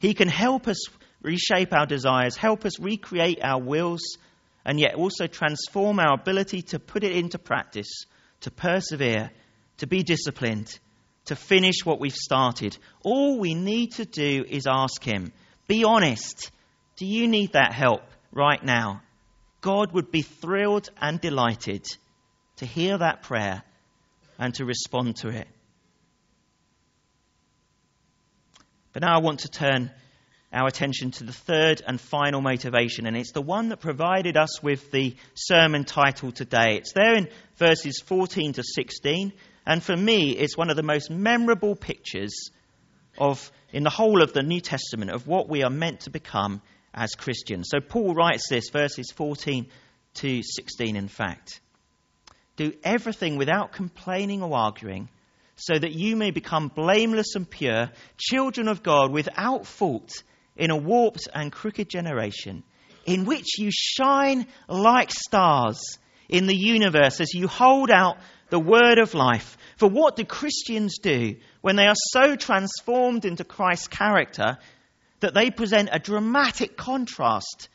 He 0.00 0.14
can 0.14 0.28
help 0.28 0.68
us 0.68 0.78
reshape 1.22 1.72
our 1.72 1.86
desires, 1.86 2.36
help 2.36 2.64
us 2.64 2.78
recreate 2.78 3.40
our 3.42 3.60
wills, 3.60 4.18
and 4.64 4.78
yet 4.78 4.94
also 4.94 5.26
transform 5.26 5.98
our 5.98 6.14
ability 6.14 6.62
to 6.62 6.78
put 6.78 7.02
it 7.04 7.12
into 7.12 7.38
practice, 7.38 8.04
to 8.42 8.50
persevere, 8.50 9.30
to 9.78 9.86
be 9.86 10.02
disciplined, 10.02 10.78
to 11.26 11.36
finish 11.36 11.84
what 11.84 12.00
we've 12.00 12.14
started. 12.14 12.76
All 13.02 13.38
we 13.38 13.54
need 13.54 13.92
to 13.92 14.04
do 14.04 14.44
is 14.48 14.66
ask 14.68 15.02
Him. 15.02 15.32
Be 15.66 15.84
honest. 15.84 16.50
Do 16.96 17.06
you 17.06 17.28
need 17.28 17.52
that 17.52 17.72
help 17.72 18.02
right 18.32 18.62
now? 18.62 19.02
God 19.60 19.92
would 19.92 20.10
be 20.10 20.22
thrilled 20.22 20.88
and 21.00 21.20
delighted 21.20 21.86
to 22.56 22.66
hear 22.66 22.98
that 22.98 23.22
prayer 23.22 23.62
and 24.38 24.54
to 24.54 24.64
respond 24.64 25.16
to 25.16 25.28
it. 25.28 25.48
But 28.92 29.02
now 29.02 29.16
I 29.16 29.20
want 29.20 29.40
to 29.40 29.48
turn 29.48 29.90
our 30.52 30.66
attention 30.66 31.10
to 31.10 31.24
the 31.24 31.32
third 31.32 31.82
and 31.86 32.00
final 32.00 32.40
motivation, 32.40 33.06
and 33.06 33.16
it's 33.16 33.32
the 33.32 33.42
one 33.42 33.68
that 33.68 33.80
provided 33.80 34.36
us 34.36 34.62
with 34.62 34.90
the 34.90 35.14
sermon 35.34 35.84
title 35.84 36.32
today. 36.32 36.76
It's 36.76 36.92
there 36.94 37.14
in 37.14 37.28
verses 37.56 38.00
14 38.06 38.54
to 38.54 38.62
16, 38.62 39.32
and 39.66 39.82
for 39.82 39.96
me, 39.96 40.30
it's 40.30 40.56
one 40.56 40.70
of 40.70 40.76
the 40.76 40.82
most 40.82 41.10
memorable 41.10 41.76
pictures 41.76 42.50
of, 43.18 43.52
in 43.72 43.82
the 43.82 43.90
whole 43.90 44.22
of 44.22 44.32
the 44.32 44.42
New 44.42 44.60
Testament, 44.60 45.10
of 45.10 45.26
what 45.26 45.50
we 45.50 45.62
are 45.62 45.70
meant 45.70 46.00
to 46.00 46.10
become 46.10 46.62
as 46.94 47.14
Christians. 47.14 47.68
So 47.70 47.80
Paul 47.80 48.14
writes 48.14 48.48
this, 48.48 48.70
verses 48.70 49.12
14 49.14 49.66
to 50.14 50.42
16, 50.42 50.96
in 50.96 51.08
fact. 51.08 51.60
Do 52.58 52.72
everything 52.82 53.36
without 53.36 53.70
complaining 53.70 54.42
or 54.42 54.52
arguing, 54.56 55.08
so 55.54 55.78
that 55.78 55.92
you 55.92 56.16
may 56.16 56.32
become 56.32 56.66
blameless 56.66 57.36
and 57.36 57.48
pure, 57.48 57.88
children 58.16 58.66
of 58.66 58.82
God 58.82 59.12
without 59.12 59.64
fault 59.64 60.10
in 60.56 60.72
a 60.72 60.76
warped 60.76 61.28
and 61.32 61.52
crooked 61.52 61.88
generation, 61.88 62.64
in 63.06 63.26
which 63.26 63.60
you 63.60 63.70
shine 63.70 64.48
like 64.66 65.12
stars 65.12 65.98
in 66.28 66.48
the 66.48 66.56
universe 66.56 67.20
as 67.20 67.32
you 67.32 67.46
hold 67.46 67.92
out 67.92 68.18
the 68.50 68.58
word 68.58 68.98
of 68.98 69.14
life. 69.14 69.56
For 69.76 69.88
what 69.88 70.16
do 70.16 70.24
Christians 70.24 70.98
do 70.98 71.36
when 71.60 71.76
they 71.76 71.86
are 71.86 71.94
so 72.12 72.34
transformed 72.34 73.24
into 73.24 73.44
Christ's 73.44 73.86
character 73.86 74.58
that 75.20 75.32
they 75.32 75.52
present 75.52 75.90
a 75.92 76.00
dramatic 76.00 76.76
contrast 76.76 77.68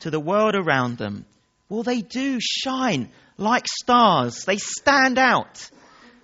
to 0.00 0.10
the 0.10 0.18
world 0.18 0.56
around 0.56 0.98
them? 0.98 1.24
Well, 1.68 1.84
they 1.84 2.00
do 2.00 2.38
shine 2.40 3.10
like 3.38 3.66
stars, 3.66 4.44
they 4.44 4.58
stand 4.58 5.18
out. 5.18 5.70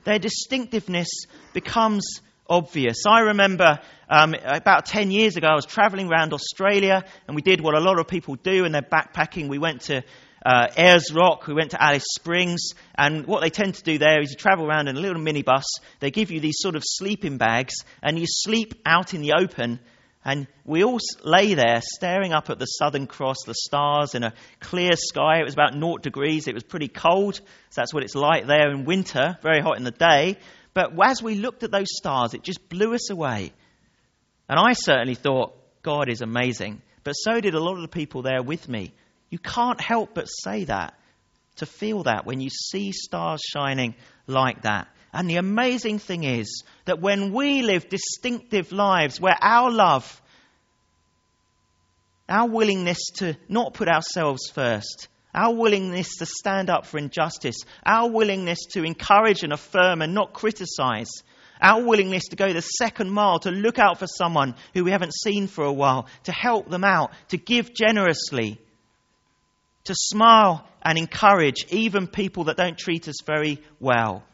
Their 0.05 0.18
distinctiveness 0.18 1.09
becomes 1.55 2.20
obvious. 2.46 3.07
I 3.07 3.20
remember 3.20 3.79
um, 4.11 4.35
about 4.44 4.85
10 4.85 5.11
years 5.11 5.37
ago, 5.37 5.46
I 5.46 5.55
was 5.55 5.64
traveling 5.64 6.11
around 6.11 6.35
Australia 6.35 7.05
and 7.27 7.35
we 7.35 7.40
did 7.40 7.62
what 7.62 7.74
a 7.74 7.81
lot 7.81 7.98
of 7.98 8.09
people 8.09 8.35
do 8.35 8.62
when 8.62 8.72
they're 8.72 8.83
backpacking. 8.83 9.48
We 9.48 9.59
went 9.59 9.83
to 9.83 10.03
uh, 10.44 10.68
Ayers 10.77 11.11
Rock, 11.14 11.46
we 11.46 11.55
went 11.55 11.70
to 11.70 11.83
Alice 11.83 12.05
Springs, 12.14 12.74
and 12.94 13.27
what 13.27 13.40
they 13.40 13.48
tend 13.48 13.77
to 13.77 13.83
do 13.83 13.96
there 13.96 14.20
is 14.20 14.31
you 14.31 14.37
travel 14.37 14.66
around 14.66 14.88
in 14.88 14.96
a 14.96 15.00
little 15.00 15.22
minibus. 15.22 15.64
They 16.00 16.11
give 16.11 16.31
you 16.31 16.40
these 16.40 16.57
sort 16.59 16.77
of 16.77 16.83
sleeping 16.85 17.38
bags, 17.38 17.77
and 18.03 18.18
you 18.18 18.27
sleep 18.29 18.74
out 18.85 19.14
in 19.14 19.22
the 19.22 19.35
open. 19.40 19.81
And 20.25 20.47
we 20.65 20.83
all 20.85 20.99
lay 21.23 21.53
there 21.53 21.81
staring 21.83 22.33
up 22.33 22.49
at 22.49 22.59
the 22.59 22.65
Southern 22.65 23.07
Cross, 23.07 23.45
the 23.45 23.55
stars, 23.55 24.15
in 24.15 24.25
a 24.25 24.33
clear 24.59 24.93
sky. 24.97 25.41
It 25.41 25.45
was 25.45 25.53
about 25.53 25.75
0 25.75 25.99
degrees. 25.99 26.49
It 26.49 26.55
was 26.55 26.63
pretty 26.63 26.89
cold. 26.89 27.35
So 27.35 27.43
that's 27.81 27.93
what 27.93 28.03
it's 28.03 28.15
like 28.15 28.47
there 28.47 28.71
in 28.71 28.87
winter, 28.87 29.37
very 29.43 29.61
hot 29.61 29.77
in 29.77 29.85
the 29.85 29.91
day. 29.91 30.39
But 30.73 30.93
as 31.03 31.23
we 31.23 31.35
looked 31.35 31.63
at 31.63 31.71
those 31.71 31.89
stars, 31.91 32.33
it 32.33 32.43
just 32.43 32.69
blew 32.71 32.95
us 32.95 33.11
away. 33.11 33.53
And 34.49 34.59
I 34.59 34.73
certainly 34.73 35.15
thought, 35.15 35.57
God 35.83 36.09
is 36.09 36.23
amazing. 36.23 36.81
But 37.03 37.13
so 37.13 37.41
did 37.41 37.55
a 37.55 37.61
lot 37.61 37.77
of 37.77 37.83
the 37.83 37.89
people 37.89 38.23
there 38.23 38.43
with 38.43 38.67
me. 38.67 38.95
You 39.29 39.39
can't 39.39 39.81
help 39.81 40.15
but 40.15 40.27
say 40.27 40.65
that, 40.65 40.95
to 41.57 41.67
feel 41.67 42.05
that 42.05 42.25
when 42.25 42.41
you 42.41 42.49
see 42.51 42.93
stars 42.93 43.43
shining 43.45 43.95
like 44.27 44.63
that. 44.63 44.89
And 45.14 45.31
the 45.31 45.37
amazing 45.37 46.00
thing 46.00 46.24
is 46.24 46.64
that 46.87 47.00
when 47.00 47.33
we 47.33 47.62
live 47.62 47.88
distinctive 47.88 48.72
lives 48.72 49.20
where 49.20 49.38
our 49.40 49.70
love, 49.70 50.20
our 52.29 52.48
willingness 52.48 52.98
to 53.18 53.37
not 53.48 53.74
put 53.74 53.88
ourselves 53.88 54.50
first, 54.53 55.07
our 55.33 55.55
willingness 55.55 56.16
to 56.16 56.27
stand 56.27 56.68
up 56.68 56.85
for 56.85 56.98
injustice, 56.98 57.59
our 57.87 58.11
willingness 58.11 58.59
to 58.72 58.83
encourage 58.83 59.44
and 59.44 59.53
affirm 59.53 60.03
and 60.03 60.14
not 60.14 60.33
criticize, 60.33 61.11
our 61.62 61.81
willingness 61.85 62.24
to 62.31 62.37
go 62.37 62.53
the 62.53 62.61
second 62.61 63.09
mile, 63.09 63.38
to 63.38 63.53
look 63.53 63.79
out 63.79 64.00
for 64.00 64.09
someone 64.09 64.57
who 64.74 64.83
we 64.83 64.90
haven't 64.90 65.14
seen 65.14 65.46
for 65.46 65.64
a 65.64 65.72
while, 65.72 66.09
to 66.24 66.33
help 66.33 66.68
them 66.68 66.83
out, 66.83 67.12
to 67.29 67.37
give 67.37 67.72
generously, 67.72 68.61
to 69.85 69.94
smile 69.94 70.66
and 70.83 70.98
encourage 70.98 71.66
even 71.70 72.09
people 72.09 72.44
that 72.44 72.57
don't 72.57 72.77
treat 72.77 73.07
us 73.07 73.22
very 73.24 73.62
well. 73.79 74.24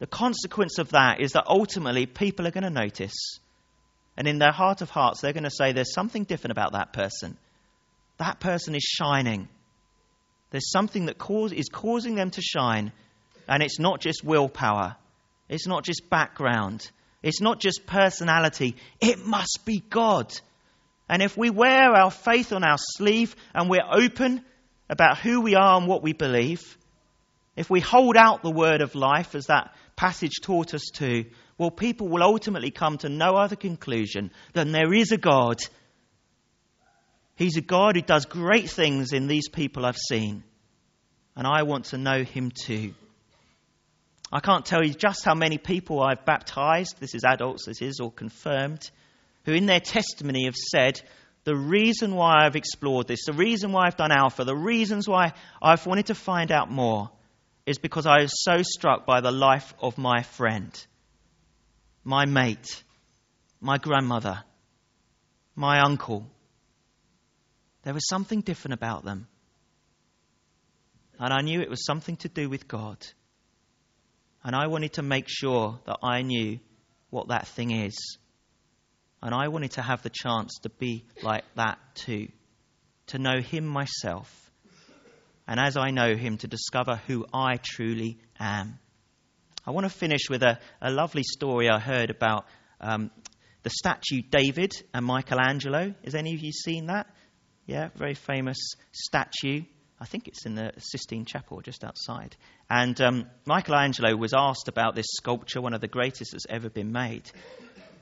The 0.00 0.06
consequence 0.06 0.78
of 0.78 0.90
that 0.90 1.20
is 1.20 1.32
that 1.32 1.44
ultimately 1.46 2.06
people 2.06 2.46
are 2.46 2.50
going 2.50 2.64
to 2.64 2.70
notice. 2.70 3.38
And 4.16 4.26
in 4.26 4.38
their 4.38 4.50
heart 4.50 4.80
of 4.80 4.90
hearts, 4.90 5.20
they're 5.20 5.32
going 5.32 5.44
to 5.44 5.50
say, 5.50 5.72
There's 5.72 5.94
something 5.94 6.24
different 6.24 6.52
about 6.52 6.72
that 6.72 6.92
person. 6.92 7.36
That 8.18 8.40
person 8.40 8.74
is 8.74 8.82
shining. 8.82 9.48
There's 10.50 10.70
something 10.70 11.06
that 11.06 11.18
cause, 11.18 11.52
is 11.52 11.68
causing 11.68 12.16
them 12.16 12.30
to 12.30 12.42
shine, 12.42 12.92
and 13.48 13.62
it's 13.62 13.78
not 13.78 14.00
just 14.00 14.24
willpower, 14.24 14.96
it's 15.48 15.66
not 15.66 15.84
just 15.84 16.10
background, 16.10 16.90
it's 17.22 17.40
not 17.40 17.60
just 17.60 17.86
personality, 17.86 18.76
it 19.00 19.24
must 19.24 19.60
be 19.64 19.82
God. 19.90 20.32
And 21.08 21.22
if 21.22 21.36
we 21.36 21.50
wear 21.50 21.92
our 21.92 22.10
faith 22.10 22.52
on 22.52 22.64
our 22.64 22.78
sleeve 22.78 23.34
and 23.54 23.68
we're 23.68 23.88
open 23.90 24.44
about 24.88 25.18
who 25.18 25.40
we 25.40 25.54
are 25.54 25.78
and 25.78 25.88
what 25.88 26.02
we 26.02 26.12
believe, 26.12 26.60
if 27.56 27.68
we 27.68 27.80
hold 27.80 28.16
out 28.16 28.42
the 28.42 28.50
word 28.50 28.80
of 28.80 28.94
life 28.94 29.34
as 29.34 29.46
that 29.46 29.74
passage 30.00 30.40
taught 30.42 30.72
us 30.74 30.86
to, 30.94 31.24
well, 31.58 31.70
people 31.70 32.08
will 32.08 32.22
ultimately 32.22 32.70
come 32.70 32.96
to 32.98 33.08
no 33.08 33.36
other 33.36 33.56
conclusion 33.56 34.30
than 34.54 34.72
there 34.72 34.94
is 34.94 35.12
a 35.12 35.18
God 35.18 35.58
He's 37.40 37.56
a 37.56 37.62
God 37.62 37.96
who 37.96 38.02
does 38.02 38.26
great 38.26 38.68
things 38.68 39.14
in 39.14 39.26
these 39.26 39.48
people 39.48 39.86
I've 39.86 39.96
seen. 39.96 40.44
And 41.34 41.46
I 41.46 41.62
want 41.62 41.86
to 41.86 41.96
know 41.96 42.22
him 42.22 42.50
too. 42.50 42.92
I 44.30 44.40
can't 44.40 44.66
tell 44.66 44.84
you 44.84 44.92
just 44.92 45.24
how 45.24 45.34
many 45.34 45.56
people 45.56 46.02
I've 46.02 46.26
baptized, 46.26 47.00
this 47.00 47.14
is 47.14 47.24
adults, 47.24 47.64
this 47.64 47.80
is, 47.80 47.98
or 47.98 48.12
confirmed, 48.12 48.90
who 49.46 49.54
in 49.54 49.64
their 49.64 49.80
testimony 49.80 50.44
have 50.44 50.54
said, 50.54 51.00
the 51.44 51.56
reason 51.56 52.14
why 52.14 52.44
I've 52.44 52.56
explored 52.56 53.08
this, 53.08 53.24
the 53.24 53.32
reason 53.32 53.72
why 53.72 53.86
I've 53.86 53.96
done 53.96 54.12
Alpha, 54.12 54.44
the 54.44 54.54
reasons 54.54 55.08
why 55.08 55.32
I've 55.62 55.86
wanted 55.86 56.08
to 56.08 56.14
find 56.14 56.52
out 56.52 56.70
more 56.70 57.08
is 57.70 57.78
because 57.78 58.04
I 58.04 58.22
was 58.22 58.42
so 58.42 58.62
struck 58.62 59.06
by 59.06 59.20
the 59.20 59.30
life 59.30 59.74
of 59.80 59.96
my 59.96 60.22
friend, 60.22 60.72
my 62.02 62.26
mate, 62.26 62.82
my 63.60 63.78
grandmother, 63.78 64.42
my 65.54 65.78
uncle, 65.78 66.26
there 67.84 67.94
was 67.94 68.08
something 68.08 68.40
different 68.40 68.74
about 68.74 69.04
them. 69.04 69.28
And 71.20 71.32
I 71.32 71.42
knew 71.42 71.60
it 71.60 71.70
was 71.70 71.84
something 71.84 72.16
to 72.16 72.28
do 72.28 72.48
with 72.48 72.66
God. 72.66 72.98
And 74.42 74.56
I 74.56 74.66
wanted 74.66 74.94
to 74.94 75.02
make 75.02 75.26
sure 75.28 75.78
that 75.86 75.98
I 76.02 76.22
knew 76.22 76.58
what 77.10 77.28
that 77.28 77.46
thing 77.46 77.70
is. 77.70 78.18
And 79.22 79.32
I 79.32 79.46
wanted 79.46 79.72
to 79.72 79.82
have 79.82 80.02
the 80.02 80.10
chance 80.10 80.58
to 80.62 80.70
be 80.70 81.04
like 81.22 81.44
that 81.54 81.78
too, 81.94 82.28
to 83.08 83.18
know 83.18 83.40
Him 83.40 83.64
myself. 83.64 84.39
And 85.50 85.58
as 85.58 85.76
I 85.76 85.90
know 85.90 86.14
Him, 86.14 86.38
to 86.38 86.46
discover 86.46 87.00
who 87.08 87.26
I 87.34 87.56
truly 87.56 88.18
am. 88.38 88.78
I 89.66 89.72
want 89.72 89.84
to 89.84 89.90
finish 89.90 90.30
with 90.30 90.44
a, 90.44 90.60
a 90.80 90.92
lovely 90.92 91.24
story 91.24 91.68
I 91.68 91.80
heard 91.80 92.08
about 92.08 92.46
um, 92.80 93.10
the 93.64 93.70
statue 93.70 94.22
David 94.30 94.72
and 94.94 95.04
Michelangelo. 95.04 95.92
Has 96.04 96.14
any 96.14 96.34
of 96.34 96.40
you 96.40 96.52
seen 96.52 96.86
that? 96.86 97.08
Yeah, 97.66 97.88
very 97.96 98.14
famous 98.14 98.58
statue. 98.92 99.62
I 99.98 100.04
think 100.04 100.28
it's 100.28 100.46
in 100.46 100.54
the 100.54 100.70
Sistine 100.78 101.24
Chapel 101.24 101.62
just 101.62 101.82
outside. 101.82 102.36
And 102.70 103.00
um, 103.00 103.26
Michelangelo 103.44 104.14
was 104.14 104.32
asked 104.32 104.68
about 104.68 104.94
this 104.94 105.06
sculpture, 105.16 105.60
one 105.60 105.74
of 105.74 105.80
the 105.80 105.88
greatest 105.88 106.30
that's 106.30 106.46
ever 106.48 106.70
been 106.70 106.92
made. 106.92 107.28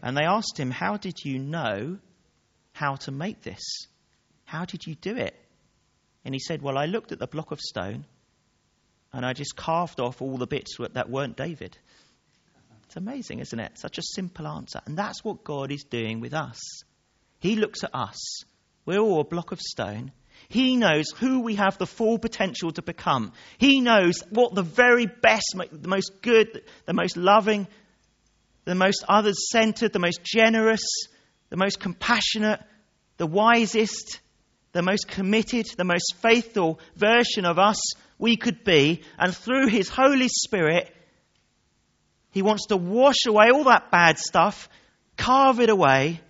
And 0.02 0.14
they 0.14 0.24
asked 0.24 0.60
him, 0.60 0.70
How 0.70 0.98
did 0.98 1.14
you 1.24 1.38
know 1.38 1.96
how 2.72 2.96
to 2.96 3.10
make 3.10 3.40
this? 3.40 3.62
How 4.44 4.66
did 4.66 4.86
you 4.86 4.94
do 4.96 5.16
it? 5.16 5.34
And 6.28 6.34
he 6.34 6.40
said, 6.40 6.60
Well, 6.60 6.76
I 6.76 6.84
looked 6.84 7.10
at 7.10 7.18
the 7.18 7.26
block 7.26 7.52
of 7.52 7.58
stone 7.58 8.04
and 9.14 9.24
I 9.24 9.32
just 9.32 9.56
carved 9.56 9.98
off 9.98 10.20
all 10.20 10.36
the 10.36 10.46
bits 10.46 10.76
that 10.92 11.08
weren't 11.08 11.38
David. 11.38 11.78
It's 12.84 12.96
amazing, 12.96 13.38
isn't 13.38 13.58
it? 13.58 13.78
Such 13.78 13.96
a 13.96 14.02
simple 14.02 14.46
answer. 14.46 14.82
And 14.84 14.94
that's 14.94 15.24
what 15.24 15.42
God 15.42 15.72
is 15.72 15.84
doing 15.84 16.20
with 16.20 16.34
us. 16.34 16.58
He 17.38 17.56
looks 17.56 17.82
at 17.82 17.94
us. 17.94 18.42
We're 18.84 18.98
all 18.98 19.22
a 19.22 19.24
block 19.24 19.52
of 19.52 19.60
stone. 19.62 20.12
He 20.50 20.76
knows 20.76 21.06
who 21.16 21.40
we 21.40 21.54
have 21.54 21.78
the 21.78 21.86
full 21.86 22.18
potential 22.18 22.72
to 22.72 22.82
become. 22.82 23.32
He 23.56 23.80
knows 23.80 24.22
what 24.28 24.54
the 24.54 24.62
very 24.62 25.06
best, 25.06 25.56
the 25.56 25.88
most 25.88 26.20
good, 26.20 26.60
the 26.84 26.92
most 26.92 27.16
loving, 27.16 27.66
the 28.66 28.74
most 28.74 29.02
others 29.08 29.48
centered, 29.50 29.94
the 29.94 29.98
most 29.98 30.22
generous, 30.22 30.84
the 31.48 31.56
most 31.56 31.80
compassionate, 31.80 32.60
the 33.16 33.26
wisest, 33.26 34.20
the 34.72 34.82
most 34.82 35.08
committed, 35.08 35.66
the 35.76 35.84
most 35.84 36.14
faithful 36.22 36.80
version 36.96 37.44
of 37.44 37.58
us 37.58 37.80
we 38.18 38.36
could 38.36 38.64
be. 38.64 39.02
And 39.18 39.34
through 39.34 39.68
His 39.68 39.88
Holy 39.88 40.28
Spirit, 40.28 40.94
He 42.30 42.42
wants 42.42 42.66
to 42.66 42.76
wash 42.76 43.26
away 43.26 43.50
all 43.50 43.64
that 43.64 43.90
bad 43.90 44.18
stuff, 44.18 44.68
carve 45.16 45.60
it 45.60 45.70
away, 45.70 46.20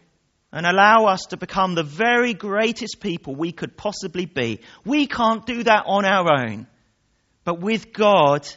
and 0.52 0.64
allow 0.64 1.06
us 1.06 1.26
to 1.30 1.36
become 1.36 1.74
the 1.74 1.82
very 1.82 2.32
greatest 2.32 3.00
people 3.00 3.34
we 3.34 3.52
could 3.52 3.76
possibly 3.76 4.24
be. 4.24 4.60
We 4.84 5.06
can't 5.06 5.44
do 5.44 5.62
that 5.64 5.84
on 5.86 6.04
our 6.04 6.42
own. 6.42 6.66
But 7.44 7.60
with 7.60 7.92
God, 7.92 8.48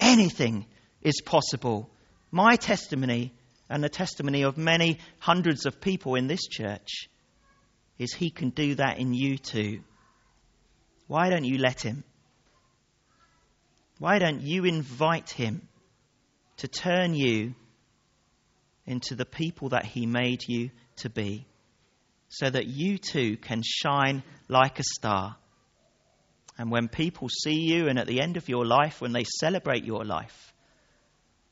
anything 0.00 0.66
is 1.02 1.20
possible 1.20 1.90
my 2.30 2.56
testimony 2.56 3.34
and 3.68 3.82
the 3.82 3.88
testimony 3.88 4.42
of 4.42 4.56
many 4.56 4.98
hundreds 5.18 5.66
of 5.66 5.80
people 5.80 6.14
in 6.14 6.26
this 6.26 6.46
church 6.46 7.08
is 8.00 8.14
He 8.14 8.30
can 8.30 8.48
do 8.48 8.74
that 8.76 8.98
in 8.98 9.12
you 9.12 9.36
too. 9.36 9.82
Why 11.06 11.28
don't 11.28 11.44
you 11.44 11.58
let 11.58 11.82
Him? 11.82 12.02
Why 13.98 14.18
don't 14.18 14.40
you 14.40 14.64
invite 14.64 15.30
Him 15.30 15.68
to 16.56 16.66
turn 16.66 17.14
you 17.14 17.54
into 18.86 19.14
the 19.14 19.26
people 19.26 19.68
that 19.68 19.84
He 19.84 20.06
made 20.06 20.40
you 20.48 20.70
to 20.96 21.10
be 21.10 21.46
so 22.30 22.48
that 22.48 22.66
you 22.66 22.96
too 22.96 23.36
can 23.36 23.62
shine 23.62 24.22
like 24.48 24.78
a 24.80 24.84
star? 24.84 25.36
And 26.56 26.70
when 26.70 26.88
people 26.88 27.28
see 27.28 27.60
you 27.60 27.88
and 27.88 27.98
at 27.98 28.06
the 28.06 28.22
end 28.22 28.38
of 28.38 28.48
your 28.48 28.64
life, 28.64 29.02
when 29.02 29.12
they 29.12 29.24
celebrate 29.24 29.84
your 29.84 30.06
life, 30.06 30.54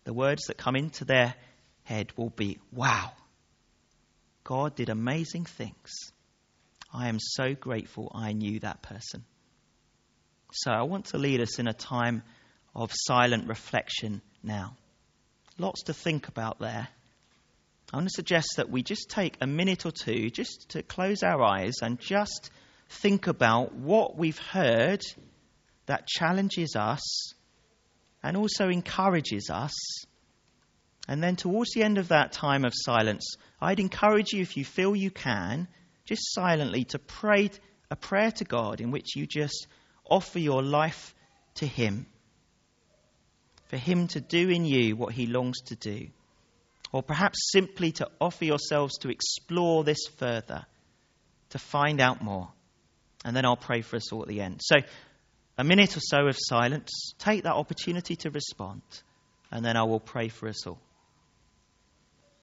the 0.04 0.14
words 0.14 0.44
that 0.46 0.56
come 0.56 0.76
into 0.76 1.04
their 1.04 1.34
head 1.82 2.10
will 2.16 2.30
be, 2.30 2.58
Wow, 2.72 3.12
God 4.44 4.74
did 4.76 4.88
amazing 4.88 5.44
things. 5.44 6.12
I 6.92 7.08
am 7.08 7.18
so 7.20 7.54
grateful 7.54 8.10
I 8.14 8.32
knew 8.32 8.60
that 8.60 8.82
person. 8.82 9.24
So 10.52 10.70
I 10.70 10.82
want 10.82 11.06
to 11.06 11.18
lead 11.18 11.40
us 11.40 11.58
in 11.58 11.68
a 11.68 11.74
time 11.74 12.22
of 12.74 12.90
silent 12.94 13.48
reflection 13.48 14.22
now. 14.42 14.76
Lots 15.58 15.84
to 15.84 15.94
think 15.94 16.28
about 16.28 16.58
there. 16.58 16.88
I 17.92 17.96
want 17.96 18.08
to 18.08 18.14
suggest 18.14 18.54
that 18.56 18.70
we 18.70 18.82
just 18.82 19.10
take 19.10 19.36
a 19.40 19.46
minute 19.46 19.86
or 19.86 19.90
two 19.90 20.30
just 20.30 20.70
to 20.70 20.82
close 20.82 21.22
our 21.22 21.42
eyes 21.42 21.76
and 21.82 21.98
just 21.98 22.50
think 22.88 23.26
about 23.26 23.74
what 23.74 24.16
we've 24.16 24.38
heard 24.38 25.02
that 25.86 26.06
challenges 26.06 26.76
us 26.76 27.32
and 28.22 28.36
also 28.36 28.68
encourages 28.68 29.50
us. 29.50 29.72
And 31.08 31.22
then, 31.22 31.36
towards 31.36 31.72
the 31.72 31.82
end 31.82 31.96
of 31.96 32.08
that 32.08 32.32
time 32.32 32.66
of 32.66 32.72
silence, 32.74 33.36
I'd 33.60 33.80
encourage 33.80 34.32
you, 34.32 34.42
if 34.42 34.56
you 34.58 34.64
feel 34.64 34.94
you 34.94 35.10
can, 35.10 35.66
just 36.08 36.32
silently 36.32 36.84
to 36.84 36.98
pray 36.98 37.50
a 37.90 37.96
prayer 37.96 38.30
to 38.32 38.44
God 38.44 38.80
in 38.80 38.90
which 38.90 39.14
you 39.14 39.26
just 39.26 39.66
offer 40.08 40.38
your 40.38 40.62
life 40.62 41.14
to 41.56 41.66
Him. 41.66 42.06
For 43.66 43.76
Him 43.76 44.08
to 44.08 44.20
do 44.20 44.48
in 44.48 44.64
you 44.64 44.96
what 44.96 45.12
He 45.12 45.26
longs 45.26 45.60
to 45.66 45.76
do. 45.76 46.08
Or 46.92 47.02
perhaps 47.02 47.50
simply 47.52 47.92
to 47.92 48.08
offer 48.18 48.46
yourselves 48.46 48.96
to 48.98 49.10
explore 49.10 49.84
this 49.84 50.06
further, 50.16 50.64
to 51.50 51.58
find 51.58 52.00
out 52.00 52.22
more. 52.22 52.48
And 53.26 53.36
then 53.36 53.44
I'll 53.44 53.56
pray 53.56 53.82
for 53.82 53.96
us 53.96 54.10
all 54.10 54.22
at 54.22 54.28
the 54.28 54.40
end. 54.40 54.60
So, 54.62 54.76
a 55.58 55.64
minute 55.64 55.94
or 55.94 56.00
so 56.00 56.26
of 56.26 56.36
silence. 56.38 57.12
Take 57.18 57.42
that 57.42 57.54
opportunity 57.54 58.16
to 58.16 58.30
respond, 58.30 58.80
and 59.50 59.62
then 59.62 59.76
I 59.76 59.82
will 59.82 60.00
pray 60.00 60.28
for 60.28 60.48
us 60.48 60.66
all. 60.66 60.78